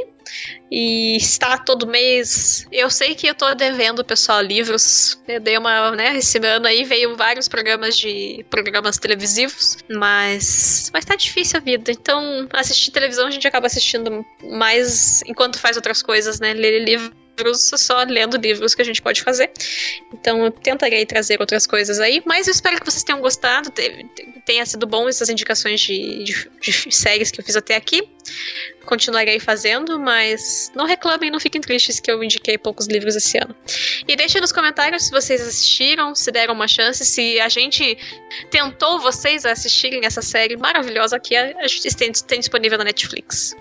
E 0.72 1.16
está 1.16 1.56
todo 1.56 1.86
mês. 1.86 2.66
Eu 2.72 2.90
sei 2.90 3.14
que 3.14 3.28
eu 3.28 3.34
tô 3.34 3.54
devendo, 3.54 4.04
pessoal, 4.04 4.40
livros. 4.40 5.22
Eu 5.28 5.38
dei 5.38 5.56
uma, 5.56 5.92
né? 5.92 6.16
Esse 6.16 6.38
ano 6.38 6.66
aí 6.66 6.82
veio 6.82 7.14
vários 7.16 7.46
programas 7.46 7.96
de 7.96 8.44
programas 8.50 8.98
televisivos. 8.98 9.78
Mas. 9.88 10.90
Mas 10.92 11.04
tá 11.04 11.14
difícil 11.14 11.58
a 11.58 11.60
vida. 11.60 11.92
Então, 11.92 12.48
assistir 12.52 12.90
televisão 12.90 13.28
a 13.28 13.30
gente 13.30 13.46
acaba 13.46 13.66
assistindo 13.66 14.24
mais 14.42 15.22
enquanto 15.26 15.60
faz 15.60 15.76
outras 15.76 16.02
coisas, 16.02 16.40
né? 16.40 16.54
Ler 16.54 16.80
livro 16.80 17.21
livros, 17.38 17.70
só 17.76 18.02
lendo 18.02 18.36
livros 18.36 18.74
que 18.74 18.82
a 18.82 18.84
gente 18.84 19.00
pode 19.00 19.22
fazer. 19.22 19.50
Então 20.12 20.44
eu 20.44 20.50
tentarei 20.50 21.04
trazer 21.06 21.40
outras 21.40 21.66
coisas 21.66 22.00
aí, 22.00 22.22
mas 22.26 22.46
eu 22.46 22.52
espero 22.52 22.78
que 22.78 22.90
vocês 22.90 23.02
tenham 23.02 23.20
gostado, 23.20 23.72
tenha 24.44 24.64
sido 24.66 24.86
bom 24.86 25.08
essas 25.08 25.28
indicações 25.28 25.80
de, 25.80 26.24
de, 26.24 26.48
de 26.60 26.94
séries 26.94 27.30
que 27.30 27.40
eu 27.40 27.44
fiz 27.44 27.56
até 27.56 27.76
aqui. 27.76 28.08
Continuarei 28.84 29.38
fazendo, 29.38 29.98
mas 29.98 30.70
não 30.74 30.86
reclamem, 30.86 31.30
não 31.30 31.38
fiquem 31.38 31.60
tristes 31.60 32.00
que 32.00 32.10
eu 32.10 32.22
indiquei 32.22 32.58
poucos 32.58 32.86
livros 32.86 33.14
esse 33.14 33.38
ano. 33.38 33.54
E 34.06 34.16
deixem 34.16 34.40
nos 34.40 34.52
comentários 34.52 35.04
se 35.04 35.10
vocês 35.10 35.40
assistiram, 35.40 36.14
se 36.14 36.30
deram 36.30 36.54
uma 36.54 36.68
chance, 36.68 37.04
se 37.04 37.40
a 37.40 37.48
gente 37.48 37.96
tentou 38.50 38.98
vocês 39.00 39.44
assistirem 39.44 40.04
essa 40.04 40.22
série 40.22 40.56
maravilhosa 40.56 41.18
que 41.18 41.36
a 41.36 41.66
gente 41.66 41.94
tem 42.26 42.40
disponível 42.40 42.78
na 42.78 42.84
Netflix. 42.84 43.54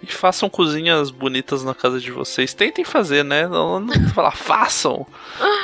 E 0.00 0.06
façam 0.06 0.48
cozinhas 0.48 1.10
bonitas 1.10 1.64
na 1.64 1.74
casa 1.74 1.98
de 1.98 2.12
vocês. 2.12 2.54
Tentem 2.54 2.84
fazer, 2.84 3.24
né? 3.24 3.48
Não, 3.48 3.80
não 3.80 4.08
falar 4.10 4.36
façam. 4.36 5.06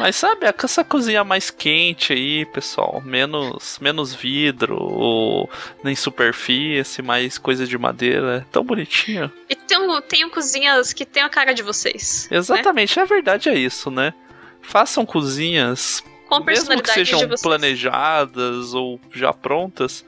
Mas 0.00 0.16
sabe, 0.16 0.46
essa 0.46 0.82
cozinha 0.82 1.22
mais 1.22 1.50
quente 1.50 2.12
aí, 2.12 2.44
pessoal. 2.46 3.00
Menos, 3.04 3.78
menos 3.80 4.12
vidro, 4.12 4.76
ou 4.76 5.48
nem 5.84 5.94
superfície, 5.94 7.00
mais 7.00 7.38
coisa 7.38 7.64
de 7.66 7.78
madeira. 7.78 8.38
É 8.38 8.50
tão 8.50 8.64
bonitinho. 8.64 9.30
E 9.48 9.54
tem, 9.54 10.00
tem 10.02 10.28
cozinhas 10.28 10.92
que 10.92 11.06
tem 11.06 11.22
a 11.22 11.28
cara 11.28 11.52
de 11.52 11.62
vocês. 11.62 12.28
Né? 12.30 12.38
Exatamente, 12.38 12.96
né? 12.96 13.02
a 13.02 13.06
verdade 13.06 13.48
é 13.48 13.54
isso, 13.54 13.90
né? 13.90 14.12
Façam 14.60 15.06
cozinhas. 15.06 16.02
Com 16.28 16.40
mesmo 16.42 16.82
que 16.82 16.90
sejam 16.90 17.20
planejadas 17.40 18.74
ou 18.74 18.98
já 19.12 19.32
prontas 19.32 20.04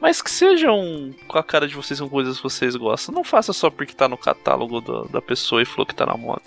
mas 0.00 0.22
que 0.22 0.30
sejam 0.30 1.14
com 1.28 1.38
a 1.38 1.42
cara 1.42 1.68
de 1.68 1.74
vocês 1.74 2.00
com 2.00 2.08
coisas 2.08 2.38
que 2.38 2.42
vocês 2.42 2.74
gostam. 2.76 3.14
Não 3.14 3.24
faça 3.24 3.52
só 3.52 3.70
porque 3.70 3.92
tá 3.92 4.08
no 4.08 4.16
catálogo 4.16 4.80
do, 4.80 5.04
da 5.08 5.20
pessoa 5.20 5.62
e 5.62 5.66
falou 5.66 5.86
que 5.86 5.94
tá 5.94 6.06
na 6.06 6.16
moda. 6.16 6.42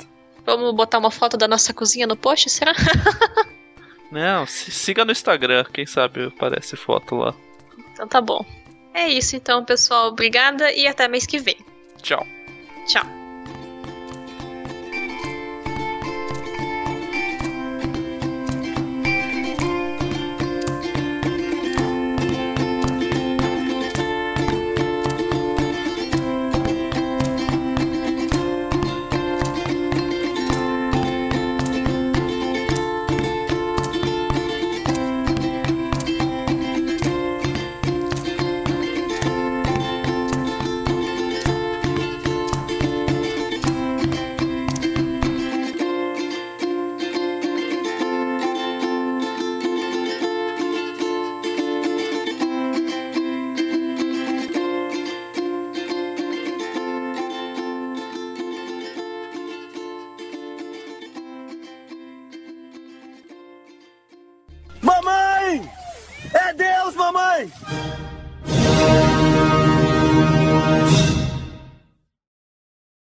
Vamos 0.45 0.75
botar 0.75 0.97
uma 0.97 1.11
foto 1.11 1.37
da 1.37 1.47
nossa 1.47 1.73
cozinha 1.73 2.07
no 2.07 2.17
post, 2.17 2.49
será? 2.49 2.73
Não, 4.11 4.45
siga 4.45 5.03
no 5.03 5.11
Instagram, 5.11 5.65
quem 5.73 5.85
sabe 5.85 6.25
aparece 6.25 6.75
foto 6.75 7.15
lá. 7.15 7.33
Então 7.93 8.07
tá 8.07 8.21
bom. 8.21 8.45
É 8.93 9.07
isso 9.07 9.35
então, 9.35 9.65
pessoal. 9.65 10.09
Obrigada 10.09 10.71
e 10.71 10.87
até 10.87 11.07
mês 11.07 11.25
que 11.25 11.39
vem. 11.39 11.57
Tchau. 12.01 12.25
Tchau. 12.85 13.22